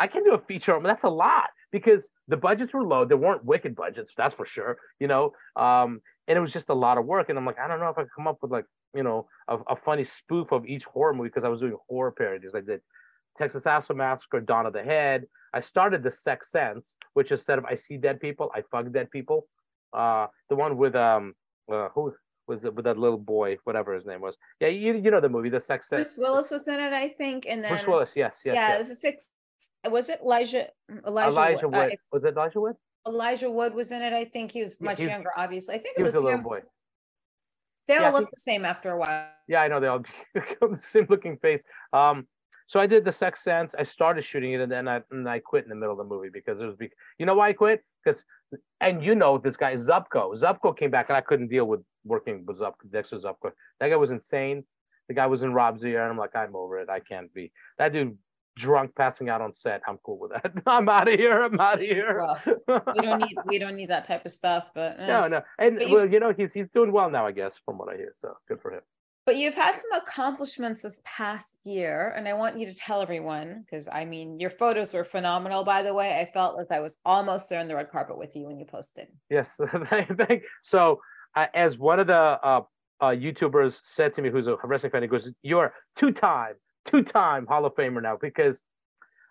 [0.00, 3.04] I can do a feature, that's a lot because the budgets were low.
[3.04, 4.78] There weren't wicked budgets, that's for sure.
[4.98, 7.28] You know, um, and it was just a lot of work.
[7.28, 9.28] And I'm like, I don't know if I can come up with like, you know,
[9.46, 12.52] a, a funny spoof of each horror movie because I was doing horror parodies.
[12.54, 12.80] I did
[13.40, 15.24] Texas Asshole Massacre, Dawn of the Head.
[15.54, 19.10] I started the Sex Sense, which instead of I see dead people, I fuck dead
[19.10, 19.46] people.
[19.94, 21.34] Uh, the one with um,
[21.72, 22.12] uh, who
[22.46, 24.36] was it with that little boy, whatever his name was.
[24.60, 26.08] Yeah, you you know the movie, the Sex Sense.
[26.08, 28.54] Bruce Willis was in it, I think, and then Bruce Willis, yes, yes.
[28.54, 28.76] Yeah, yes.
[28.76, 29.30] it was a six.
[29.90, 30.68] Was it Elijah?
[31.06, 31.76] Elijah, Elijah Wood.
[31.90, 31.98] Wood.
[32.12, 32.76] was it Elijah Wood?
[33.06, 34.12] Elijah Wood was in it.
[34.12, 35.30] I think he was Yeah, much he younger.
[35.36, 36.60] Obviously, I think He it was was a little boy.
[37.86, 39.28] They all Yeah, look think- the same after a while.
[39.48, 40.02] Yeah, I know they all
[40.34, 41.62] become the same looking face.
[41.92, 42.26] Um,
[42.70, 43.74] so I did the Sex Sense.
[43.76, 46.04] I started shooting it, and then I and I quit in the middle of the
[46.04, 46.76] movie because it was.
[46.76, 47.82] Be- you know why I quit?
[48.04, 48.22] Because,
[48.80, 50.40] and you know this guy Zupko.
[50.40, 53.50] Zupko came back, and I couldn't deal with working with Zupko, Dexter Zupko.
[53.80, 54.62] That guy was insane.
[55.08, 56.88] The guy was in Rob's ear, and I'm like, I'm over it.
[56.88, 58.16] I can't be that dude
[58.56, 59.82] drunk passing out on set.
[59.88, 60.52] I'm cool with that.
[60.66, 61.42] I'm out of here.
[61.42, 62.24] I'm out of here.
[62.68, 64.66] Well, we don't need we don't need that type of stuff.
[64.76, 65.06] But eh.
[65.08, 67.78] no, no, and you- well, you know, he's he's doing well now, I guess, from
[67.78, 68.14] what I hear.
[68.20, 68.82] So good for him.
[69.30, 73.62] But you've had some accomplishments this past year, and I want you to tell everyone
[73.64, 75.62] because I mean, your photos were phenomenal.
[75.62, 78.34] By the way, I felt like I was almost there on the red carpet with
[78.34, 79.06] you when you posted.
[79.30, 79.48] Yes,
[80.64, 81.00] so
[81.36, 82.62] uh, as one of the uh,
[83.00, 86.54] uh, YouTubers said to me, who's a wrestling fan, he goes, "You're two-time,
[86.86, 88.58] two-time Hall of Famer now." Because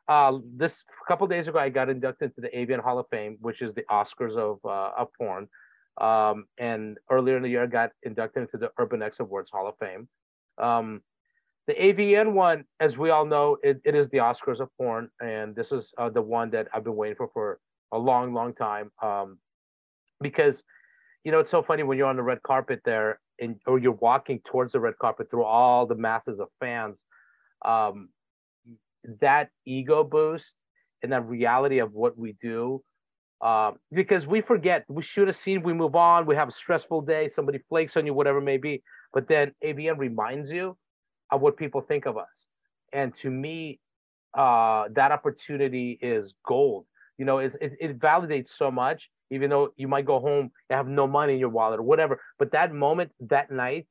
[0.08, 3.62] uh, this couple days ago, I got inducted to the AVN Hall of Fame, which
[3.62, 5.50] is the Oscars of uh, of porn.
[6.00, 9.76] Um, and earlier in the year, got inducted into the Urban X Awards Hall of
[9.80, 10.08] Fame.
[10.58, 11.02] Um,
[11.68, 15.56] the AVN one, as we all know, it, it is the Oscars of porn, and
[15.56, 17.60] this is uh, the one that I've been waiting for for
[17.91, 18.91] a long, long time.
[19.04, 19.38] Um,
[20.22, 20.64] because
[21.24, 23.91] you know it's so funny when you're on the red carpet there and or you're
[23.93, 27.04] walking towards the red carpet through all the masses of fans
[27.66, 28.10] um
[29.22, 30.56] that ego boost
[31.02, 32.82] and that reality of what we do
[33.42, 37.02] um because we forget we shoot a scene we move on we have a stressful
[37.02, 38.84] day somebody flakes on you whatever it may be
[39.14, 40.76] but then avn reminds you
[41.32, 42.46] of what people think of us.
[42.92, 43.80] And to me
[44.38, 46.86] uh that opportunity is gold.
[47.18, 50.78] You know it's, it, it validates so much even though you might go home and
[50.78, 53.88] have no money in your wallet or whatever but that moment that night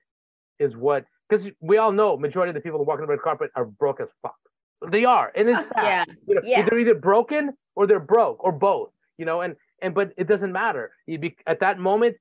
[0.58, 3.20] is what because we all know majority of the people who walk on the red
[3.20, 4.36] carpet are broke as fuck.
[4.90, 6.06] They are and it's sad.
[6.08, 6.62] Yeah, you know, yeah.
[6.62, 10.52] they're either broken or they're broke or both you know and and but it doesn't
[10.52, 10.90] matter.
[11.06, 12.16] You be, at that moment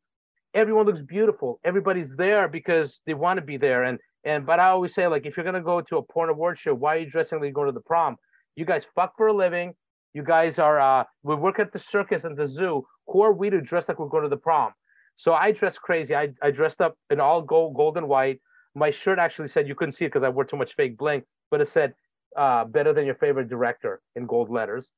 [0.54, 1.60] everyone looks beautiful.
[1.64, 3.84] Everybody's there because they want to be there.
[3.84, 6.58] And and but i always say like if you're to go to a porn award
[6.58, 8.18] show why are you dressing like going to the prom?
[8.56, 9.74] You guys fuck for a living.
[10.14, 12.86] You guys are uh we work at the circus and the zoo.
[13.08, 14.74] Who are we to dress like we're going to the prom?
[15.16, 16.16] So i dressed crazy.
[16.16, 18.40] I, I dressed up in all gold gold and white.
[18.76, 21.24] My shirt actually said you couldn't see it because i wore too much fake bling
[21.50, 21.94] but it said
[22.36, 24.90] uh, better than your favorite director in gold letters.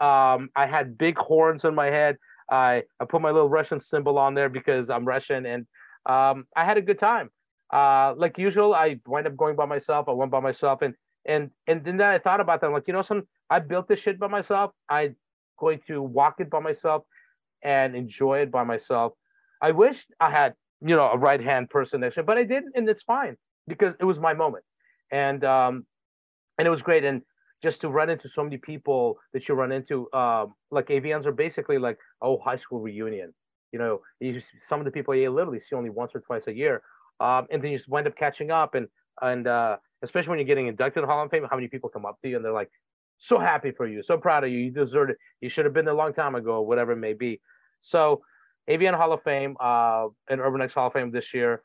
[0.00, 2.16] Um, I had big horns on my head.
[2.50, 5.66] I, I put my little Russian symbol on there because I'm Russian, and
[6.06, 7.30] um, I had a good time.
[7.72, 10.08] Uh, like usual, I wind up going by myself.
[10.08, 12.66] I went by myself, and and and then I thought about that.
[12.66, 14.72] I'm like, you know, some I built this shit by myself.
[14.88, 15.16] I'm
[15.58, 17.04] going to walk it by myself
[17.62, 19.14] and enjoy it by myself.
[19.62, 22.44] I wish I had, you know, a right hand person next to me, but I
[22.44, 23.36] didn't, and it's fine
[23.66, 24.64] because it was my moment.
[25.10, 25.86] And um,
[26.58, 27.04] and it was great.
[27.04, 27.22] And
[27.64, 31.32] just to run into so many people that you run into, um, like AVNs are
[31.32, 33.32] basically like oh high school reunion.
[33.72, 36.54] You know, you some of the people you literally see only once or twice a
[36.54, 36.82] year,
[37.20, 38.74] um, and then you wind up catching up.
[38.74, 38.86] And
[39.22, 42.04] and uh, especially when you're getting inducted to Hall of Fame, how many people come
[42.04, 42.70] up to you and they're like,
[43.18, 45.86] so happy for you, so proud of you, you deserved it, you should have been
[45.86, 47.40] there a long time ago, whatever it may be.
[47.80, 48.22] So
[48.68, 51.62] AVN Hall of Fame uh, and Urban X Hall of Fame this year.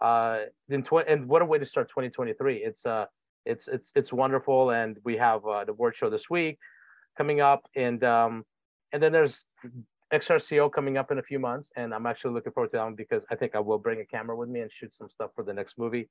[0.00, 2.64] Uh, tw- and what a way to start 2023.
[2.64, 3.06] It's uh,
[3.44, 6.58] it's it's it's wonderful, and we have uh, the award show this week
[7.16, 8.44] coming up, and um,
[8.92, 9.44] and then there's
[10.12, 13.24] XRCO coming up in a few months, and I'm actually looking forward to that because
[13.30, 15.52] I think I will bring a camera with me and shoot some stuff for the
[15.52, 16.08] next movie.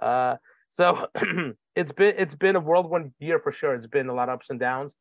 [0.00, 0.36] Uh,
[0.70, 1.08] so
[1.76, 3.74] it's been it's been a whirlwind year for sure.
[3.74, 4.92] It's been a lot of ups and downs.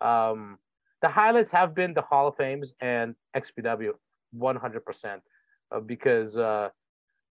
[0.00, 0.58] Um,
[1.02, 3.92] the highlights have been the Hall of Fames and XPW,
[4.36, 5.20] 100%,
[5.72, 6.68] uh, because uh,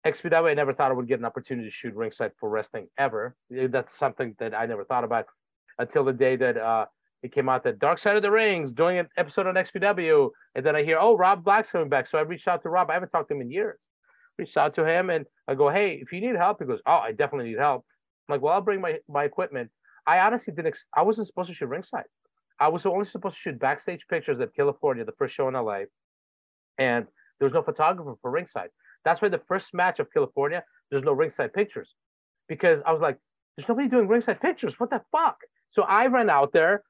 [0.05, 3.35] XPW I never thought I would get an opportunity to shoot ringside for wrestling ever.
[3.49, 5.25] That's something that I never thought about
[5.79, 6.85] until the day that uh,
[7.23, 10.65] it came out that Dark Side of the Rings doing an episode on XPW, and
[10.65, 12.07] then I hear, oh, Rob Black's coming back.
[12.07, 12.89] So I reached out to Rob.
[12.89, 13.79] I haven't talked to him in years.
[14.37, 16.97] Reached out to him and I go, hey, if you need help, he goes, oh,
[16.97, 17.85] I definitely need help.
[18.27, 19.71] I'm like, well, I'll bring my my equipment.
[20.05, 20.67] I honestly didn't.
[20.67, 22.05] Ex- I wasn't supposed to shoot ringside.
[22.59, 25.81] I was only supposed to shoot backstage pictures at California, the first show in LA,
[26.77, 27.07] and
[27.39, 28.69] there was no photographer for ringside.
[29.07, 31.95] That's why the first match of California, there's no ringside pictures,
[32.49, 33.17] because I was like,
[33.55, 34.77] there's nobody doing ringside pictures.
[34.81, 35.37] What the fuck?
[35.71, 36.83] So I ran out there,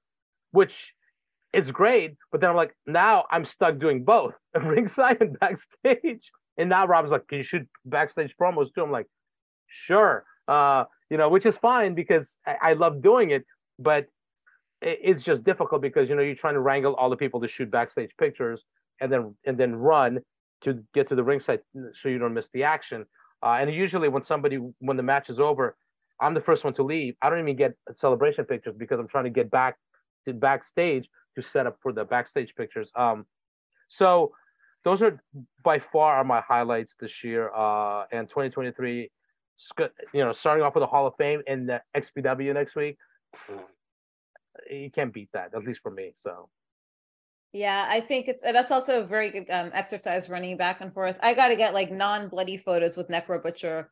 [0.49, 0.93] which
[1.53, 6.31] is great, but then I'm like, now I'm stuck doing both ringside and backstage.
[6.57, 8.81] And now Rob's like, can you shoot backstage promos too?
[8.81, 9.05] I'm like,
[9.67, 10.25] sure.
[10.47, 13.45] Uh, you know, which is fine because I, I love doing it,
[13.77, 14.07] but
[14.81, 17.69] it's just difficult because you know you're trying to wrangle all the people to shoot
[17.69, 18.63] backstage pictures
[19.01, 20.19] and then and then run
[20.63, 21.61] to get to the ringside
[21.93, 23.05] so you don't miss the action.
[23.43, 25.75] Uh, and usually when somebody when the match is over,
[26.19, 27.15] I'm the first one to leave.
[27.21, 29.77] I don't even get celebration pictures because I'm trying to get back
[30.25, 32.91] to backstage to set up for the backstage pictures.
[32.95, 33.25] Um,
[33.87, 34.33] so
[34.83, 35.21] those are
[35.63, 37.51] by far are my highlights this year.
[37.53, 39.11] Uh, and 2023,
[40.13, 42.97] you know, starting off with the Hall of Fame and the XPW next week
[44.69, 46.13] you can't beat that, at least for me.
[46.23, 46.49] So
[47.53, 51.17] yeah, I think it's that's also a very good um, exercise running back and forth.
[51.21, 53.89] I got to get like non-bloody photos with Necro Butcher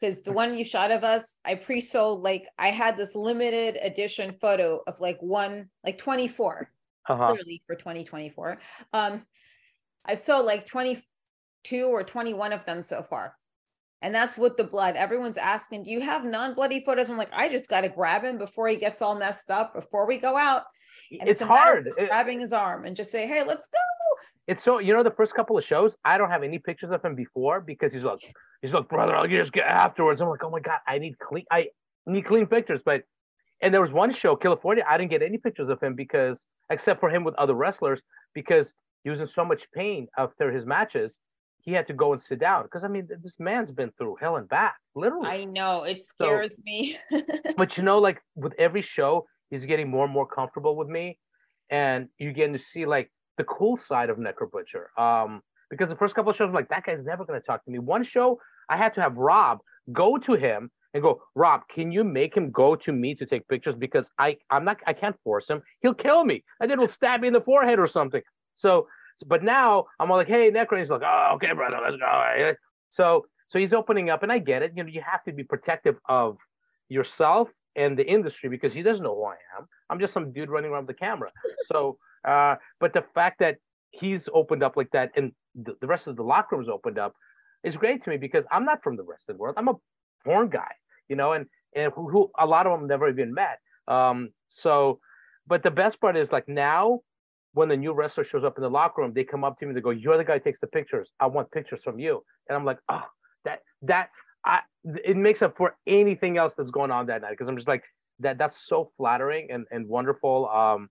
[0.00, 4.32] because the one you shot of us, I pre-sold like I had this limited edition
[4.40, 6.68] photo of like one like 24
[7.08, 7.32] uh-huh.
[7.32, 8.58] clearly for 2024.
[8.92, 9.22] Um,
[10.04, 13.36] I've sold like 22 or 21 of them so far.
[14.00, 14.96] And that's with the blood.
[14.96, 17.08] Everyone's asking, do you have non-bloody photos?
[17.08, 20.06] I'm like, I just got to grab him before he gets all messed up before
[20.08, 20.64] we go out.
[21.20, 21.86] It's, it's hard.
[21.86, 23.78] It, grabbing his arm and just say, hey, let's go.
[24.48, 27.04] It's so you know the first couple of shows, I don't have any pictures of
[27.04, 28.18] him before because he's like,
[28.60, 30.20] he's like, brother, I'll just get afterwards.
[30.20, 31.68] I'm like, oh my god, I need clean, I
[32.06, 32.80] need clean pictures.
[32.84, 33.04] But
[33.60, 36.38] and there was one show, California, I didn't get any pictures of him because
[36.70, 38.00] except for him with other wrestlers
[38.34, 38.72] because
[39.04, 41.16] he was in so much pain after his matches
[41.62, 44.36] he had to go and sit down because I mean this man's been through hell
[44.36, 45.28] and back, literally.
[45.28, 46.98] I know it scares so, me.
[47.56, 51.18] but you know, like with every show, he's getting more and more comfortable with me,
[51.70, 54.88] and you're getting to see like the cool side of Necro Butcher.
[54.98, 57.70] Um, because the first couple of shows, I'm like that guy's never gonna talk to
[57.70, 57.78] me.
[57.78, 59.58] One show, I had to have Rob
[59.92, 63.46] go to him and go, Rob, can you make him go to me to take
[63.48, 63.74] pictures?
[63.74, 65.62] Because I I'm not I can't force him.
[65.80, 68.22] He'll kill me, and then he'll stab me in the forehead or something.
[68.54, 68.88] So
[69.26, 70.78] but now I'm all like, hey, Necro.
[70.78, 72.54] He's like, oh, okay, brother, let's go.
[72.90, 74.72] So so he's opening up, and I get it.
[74.74, 76.38] You know, you have to be protective of
[76.88, 79.66] yourself and the industry because he doesn't know who I am.
[79.90, 81.30] I'm just some dude running around the camera.
[81.66, 83.56] So, uh, but the fact that
[83.90, 86.98] he's opened up like that and the, the rest of the locker room is opened
[86.98, 87.14] up
[87.64, 89.54] is great to me because I'm not from the rest of the world.
[89.58, 89.74] I'm a
[90.24, 90.72] porn guy,
[91.08, 93.58] you know, and and who, who a lot of them never even met.
[93.88, 95.00] Um, so,
[95.46, 97.00] but the best part is like now
[97.54, 99.70] when the new wrestler shows up in the locker room, they come up to me
[99.70, 101.10] and they go, "You're the guy who takes the pictures.
[101.20, 103.04] I want pictures from you." And I'm like, "Oh,
[103.44, 104.10] that that
[104.44, 107.68] I it makes up for anything else that's going on that night because I'm just
[107.68, 107.84] like
[108.20, 108.38] that.
[108.38, 110.48] That's so flattering and and wonderful.
[110.48, 110.88] Um,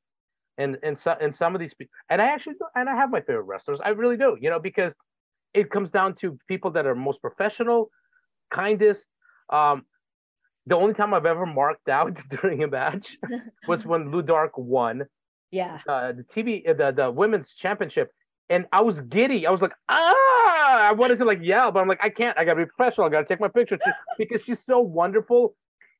[0.57, 1.73] and and so and some of these
[2.09, 3.79] and I actually and I have my favorite wrestlers.
[3.83, 4.37] I really do.
[4.39, 4.93] You know because
[5.53, 7.89] it comes down to people that are most professional,
[8.51, 9.05] kindest.
[9.49, 9.85] Um,
[10.67, 13.17] the only time I've ever marked out during a match
[13.67, 15.05] was when Lou Dark won
[15.51, 15.79] yeah.
[15.87, 18.11] Uh, the TV, uh, the the women's championship,
[18.49, 19.45] and I was giddy.
[19.45, 20.13] I was like, ah!
[20.81, 22.37] I wanted to like yell, but I'm like, I can't.
[22.37, 23.07] I gotta be professional.
[23.07, 23.77] I gotta take my picture
[24.17, 25.55] because she's so wonderful,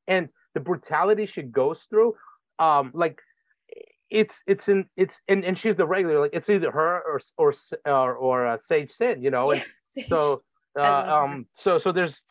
[0.08, 2.16] and the brutality she goes through,
[2.60, 3.20] um, like
[4.10, 6.20] it's it's in it's and, and she's the regular.
[6.20, 7.54] Like it's either her or or
[7.86, 9.52] or, or uh, Sage Sin, you know.
[9.52, 9.64] And
[9.96, 10.42] yeah, so.
[10.80, 12.24] Uh, um so so there's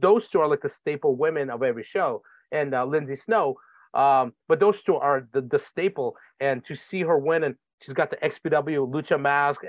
[0.00, 3.54] those two are like the staple women of every show and uh, Lindsay Snow
[3.94, 6.16] um, but those two are the, the staple.
[6.40, 9.62] And to see her win, and she's got the XPW Lucha mask,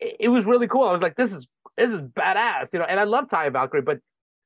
[0.00, 0.84] it, it, was really cool.
[0.84, 2.84] I was like, this is this is badass, you know.
[2.84, 3.98] And I love Taya Valkyrie, but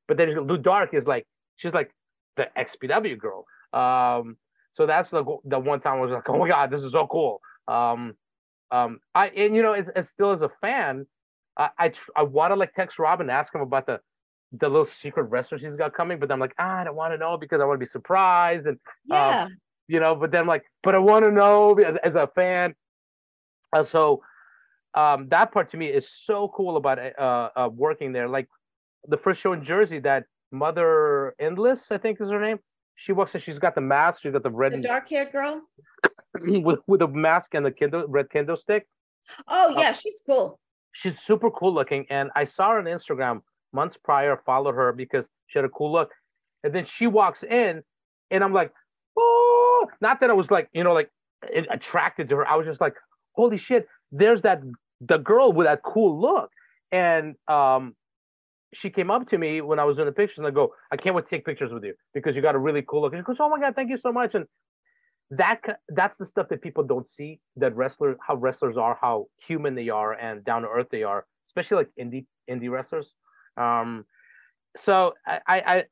[0.07, 1.25] but then Lou Dark is like
[1.57, 1.91] she's like
[2.37, 3.45] the XPW girl.
[3.73, 4.37] Um,
[4.71, 7.07] so that's the the one time I was like, oh my god, this is so
[7.07, 7.41] cool.
[7.67, 8.15] Um,
[8.71, 11.05] um, I and you know, it's, it's still as a fan,
[11.57, 13.99] I I, I want to like text Robin, ask him about the
[14.51, 17.17] the little secret wrestlers he's got coming, but I'm like, ah, I don't want to
[17.17, 20.15] know because I want to be surprised and yeah, um, you know.
[20.15, 22.73] But then I'm like, but I want to know as, as a fan.
[23.71, 24.23] Uh, so
[24.95, 28.27] um, that part to me is so cool about uh, uh, working there.
[28.27, 28.47] Like
[29.07, 32.59] the first show in Jersey, that Mother Endless, I think is her name.
[32.95, 34.21] She walks and she's got the mask.
[34.21, 35.61] She's got the red, the dark-haired girl
[36.41, 38.87] with with a mask and the kendo red kendo stick.
[39.47, 40.59] Oh yeah, uh, she's cool.
[40.91, 44.41] She's super cool looking, and I saw her on Instagram months prior.
[44.45, 46.09] Followed her because she had a cool look,
[46.63, 47.83] and then she walks in,
[48.31, 48.73] and I'm like,
[49.17, 51.09] oh, not that I was like, you know, like
[51.71, 52.47] attracted to her.
[52.47, 52.95] I was just like,
[53.33, 54.61] holy shit, there's that
[55.01, 56.51] the girl with that cool look,
[56.91, 57.95] and um,
[58.73, 60.97] she came up to me when I was in the pictures and I go, I
[60.97, 63.13] can't wait to take pictures with you because you got a really cool look.
[63.13, 64.35] And she goes, Oh my God, thank you so much.
[64.35, 64.45] And
[65.31, 69.75] that that's the stuff that people don't see that wrestlers how wrestlers are, how human
[69.75, 73.13] they are and down to earth they are, especially like indie indie wrestlers.
[73.57, 74.05] Um
[74.77, 75.83] so I, I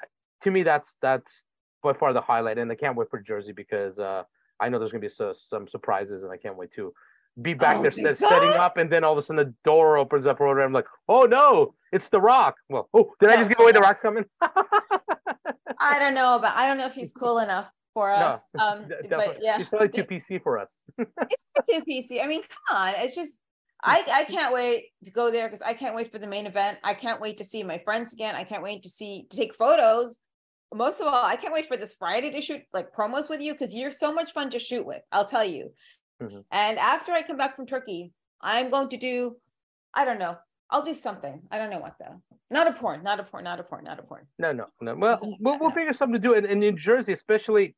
[0.43, 1.43] to me that's that's
[1.83, 4.23] by far the highlight and I can't wait for Jersey because uh
[4.59, 6.93] I know there's gonna be so, some surprises and I can't wait to
[7.41, 9.97] be back oh there set, setting up, and then all of a sudden the door
[9.97, 10.63] opens up or whatever.
[10.63, 12.55] I'm like, oh no, it's The Rock.
[12.69, 14.25] Well, oh, did I just give away The Rock's coming?
[14.41, 18.45] I don't know, but I don't know if he's cool enough for us.
[18.55, 20.69] No, um, but yeah, he's probably too PC for us.
[20.97, 22.23] it's too PC.
[22.23, 23.39] I mean, come on, it's just.
[23.83, 26.79] I, I can't wait to go there because I can't wait for the main event.
[26.83, 28.33] I can't wait to see my friends again.
[28.33, 30.17] I can't wait to see to take photos.
[30.73, 33.53] Most of all, I can't wait for this Friday to shoot like promos with you
[33.53, 35.03] because you're so much fun to shoot with.
[35.11, 35.71] I'll tell you.
[36.21, 36.39] Mm-hmm.
[36.51, 39.35] And after I come back from Turkey, I'm going to do,
[39.93, 40.37] I don't know,
[40.69, 41.41] I'll do something.
[41.51, 42.21] I don't know what though.
[42.49, 44.25] Not a porn, not a porn, not a porn, not a porn.
[44.37, 44.95] No, no, no.
[44.95, 46.33] Well, we'll, we'll figure something to do.
[46.33, 47.75] And in New Jersey, especially,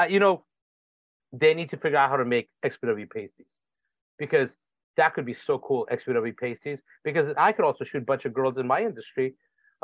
[0.00, 0.44] uh, you know,
[1.32, 3.52] they need to figure out how to make XPW pasties
[4.18, 4.56] because
[4.96, 6.80] that could be so cool, XPW pasties.
[7.04, 9.34] Because I could also shoot a bunch of girls in my industry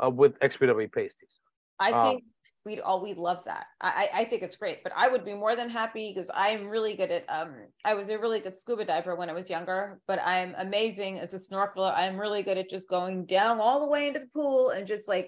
[0.03, 1.39] uh, with XPW pasties.
[1.79, 2.23] I um, think
[2.65, 3.65] we'd all we love that.
[3.81, 6.95] I I think it's great, but I would be more than happy because I'm really
[6.95, 10.19] good at um I was a really good scuba diver when I was younger, but
[10.23, 11.93] I'm amazing as a snorkeler.
[11.95, 15.07] I'm really good at just going down all the way into the pool and just
[15.07, 15.27] like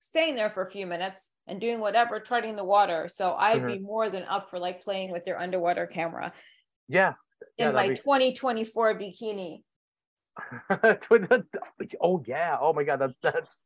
[0.00, 3.08] staying there for a few minutes and doing whatever, treading the water.
[3.08, 3.66] So I'd mm-hmm.
[3.66, 6.32] be more than up for like playing with your underwater camera.
[6.88, 7.14] Yeah.
[7.56, 7.94] yeah in my be...
[7.94, 9.62] 2024 bikini.
[12.02, 12.56] oh yeah.
[12.60, 13.56] Oh my god, that's that's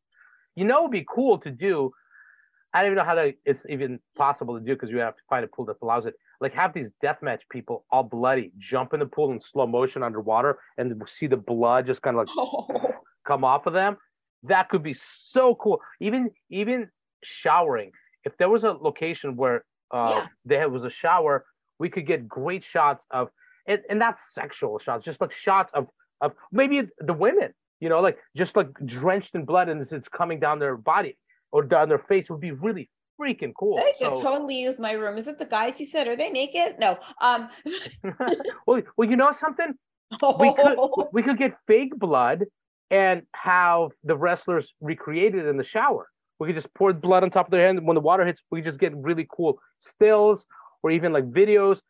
[0.54, 1.92] you know it'd be cool to do
[2.74, 5.22] I don't even know how that it's even possible to do because you have to
[5.28, 6.14] find a pool that allows it.
[6.40, 10.58] Like have these deathmatch people all bloody jump in the pool in slow motion underwater
[10.76, 12.94] and see the blood just kind of like oh.
[13.26, 13.96] come off of them.
[14.42, 15.80] That could be so cool.
[16.00, 16.90] Even even
[17.24, 17.92] showering.
[18.24, 20.26] If there was a location where uh, yeah.
[20.44, 21.46] there was a shower,
[21.78, 23.30] we could get great shots of
[23.66, 25.88] and, and not sexual shots, just like shots of
[26.20, 30.38] of maybe the women, you know, like just like drenched in blood and it's coming
[30.38, 31.16] down their body
[31.52, 32.88] or down their face would be really
[33.20, 33.76] freaking cool.
[33.76, 35.18] They could so, totally use my room.
[35.18, 36.06] Is it the guys you said?
[36.08, 36.76] Are they naked?
[36.78, 36.98] No.
[37.20, 37.48] Um
[38.66, 39.74] well, well, you know something?
[40.22, 40.36] Oh.
[40.38, 40.78] We could
[41.12, 42.44] we could get fake blood
[42.90, 46.08] and have the wrestlers recreated in the shower.
[46.38, 47.84] We could just pour blood on top of their hand.
[47.84, 50.44] When the water hits, we just get really cool stills
[50.82, 51.80] or even like videos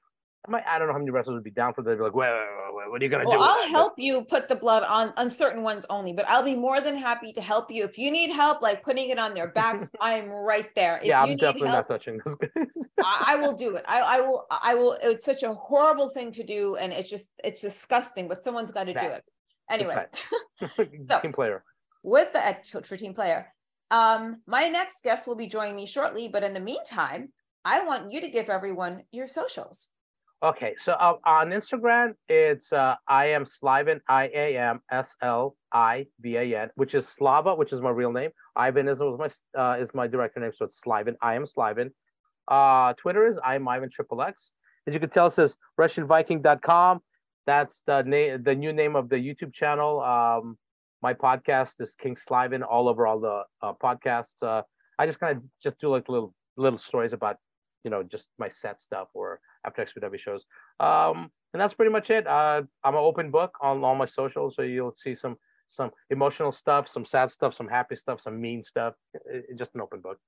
[0.47, 1.97] might, I don't know how many wrestlers would be down for that.
[1.97, 3.45] Be like, wait, wait, wait, what are you gonna well, do?
[3.45, 6.81] I'll help you put the blood on on certain ones only, but I'll be more
[6.81, 9.91] than happy to help you if you need help, like putting it on their backs.
[10.01, 10.99] I'm right there.
[10.99, 12.67] If yeah, I'm definitely help, not touching those guys.
[13.05, 13.85] I, I, will do it.
[13.89, 14.47] I, I will.
[14.51, 14.97] I will.
[15.03, 18.29] It's such a horrible thing to do, and it's just it's disgusting.
[18.29, 19.25] But someone's got to do it
[19.69, 20.07] anyway.
[20.77, 21.65] so team player
[22.03, 23.53] with the for team player.
[23.91, 27.33] Um, my next guest will be joining me shortly, but in the meantime,
[27.65, 29.89] I want you to give everyone your socials.
[30.41, 35.57] Okay, so uh, on Instagram, it's uh, I am Slivan, I A M S L
[35.73, 38.31] I V A N, which is Slava, which is my real name.
[38.55, 41.17] Ivan is, my uh, is my director name, so it's Slivan.
[41.21, 41.91] I am Slivan.
[42.47, 44.53] Uh, Twitter is I am Ivan Triple X.
[44.87, 47.01] As you can tell, it says RussianViking.com.
[47.45, 50.01] That's the name, the new name of the YouTube channel.
[50.01, 50.57] Um,
[51.03, 54.41] my podcast is King Slivan, all over all the uh, podcasts.
[54.41, 54.63] Uh,
[55.01, 57.39] I just kind of just do like little little stories about
[57.83, 60.45] you know just my set stuff or after XPW shows.
[60.81, 62.27] Um, and that's pretty much it.
[62.27, 65.37] Uh, I'm an open book on all my socials, so you'll see some
[65.71, 68.95] some emotional stuff, some sad stuff, some happy stuff, some mean stuff.
[69.13, 70.19] It, it, just an open book.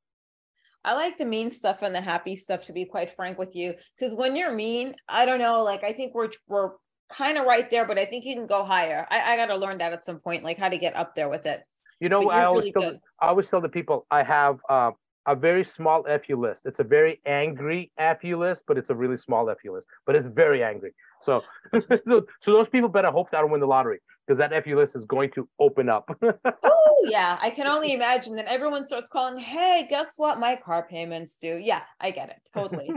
[0.85, 3.74] I like the mean stuff and the happy stuff to be quite frank with you,
[3.99, 6.72] because when you're mean, I don't know, like I think we're we're
[7.11, 9.07] kind of right there, but I think you can go higher.
[9.11, 11.28] I, I got to learn that at some point, like how to get up there
[11.28, 11.62] with it.
[12.01, 14.93] You know, I always really tell, I always tell the people I have uh,
[15.27, 16.62] a very small FU list.
[16.64, 19.87] It's a very angry FU list, but it's a really small FU list.
[20.07, 20.93] But it's very angry.
[21.21, 21.43] So,
[22.09, 24.97] so, so those people better hope that I win the lottery because that FU list
[24.97, 26.09] is going to open up.
[26.23, 28.37] oh yeah, I can only imagine.
[28.37, 30.39] Then everyone starts calling, "Hey, guess what?
[30.39, 32.91] My car payments due." Yeah, I get it totally.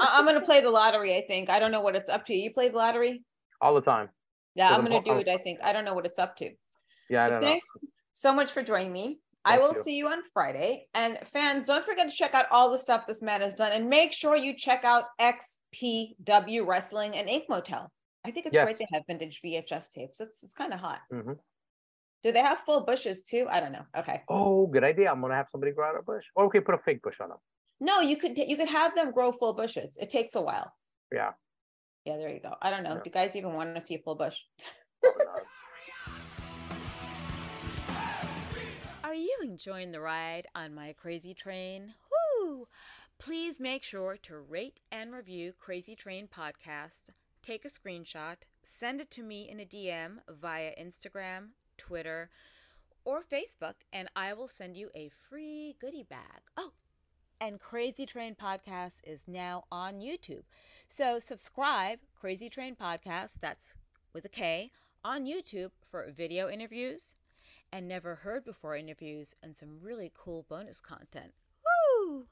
[0.00, 1.16] I- am gonna play the lottery.
[1.16, 2.34] I think I don't know what it's up to.
[2.34, 3.22] You play the lottery
[3.60, 4.08] all the time.
[4.54, 5.28] Yeah, I'm gonna do it.
[5.28, 6.50] I think I don't know what it's up to.
[7.08, 7.88] Yeah, I don't thanks know.
[8.12, 9.20] so much for joining me.
[9.46, 9.82] Thank I will you.
[9.82, 10.86] see you on Friday.
[10.94, 13.88] And fans, don't forget to check out all the stuff this man has done and
[13.88, 17.90] make sure you check out XPW Wrestling and Ink Motel.
[18.24, 18.64] I think it's yes.
[18.64, 20.20] great they have vintage VHS tapes.
[20.20, 20.98] It's, it's kind of hot.
[21.12, 21.32] Mm-hmm.
[22.22, 23.46] Do they have full bushes too?
[23.50, 23.84] I don't know.
[23.96, 24.22] Okay.
[24.28, 25.10] Oh, good idea.
[25.10, 27.16] I'm gonna have somebody grow out a bush, or we could put a fake bush
[27.20, 27.38] on them.
[27.80, 29.96] No, you could you could have them grow full bushes.
[29.98, 30.70] It takes a while.
[31.10, 31.30] Yeah.
[32.04, 32.54] Yeah, there you go.
[32.60, 32.90] I don't know.
[32.90, 32.96] Yeah.
[32.96, 34.36] Do you guys even want to see a full bush?
[39.10, 41.94] Are you enjoying the ride on my crazy train?
[42.38, 42.68] Woo!
[43.18, 47.10] Please make sure to rate and review Krazy Train Podcast.
[47.42, 52.30] Take a screenshot, send it to me in a DM via Instagram, Twitter,
[53.04, 56.42] or Facebook, and I will send you a free goodie bag.
[56.56, 56.70] Oh,
[57.40, 60.44] and Krazy Train Podcast is now on YouTube.
[60.88, 63.74] So subscribe, Krazy Train Podcast, that's
[64.12, 64.70] with a K,
[65.04, 67.16] on YouTube for video interviews
[67.72, 71.32] and never heard before interviews and some really cool bonus content.
[71.64, 72.26] Woo!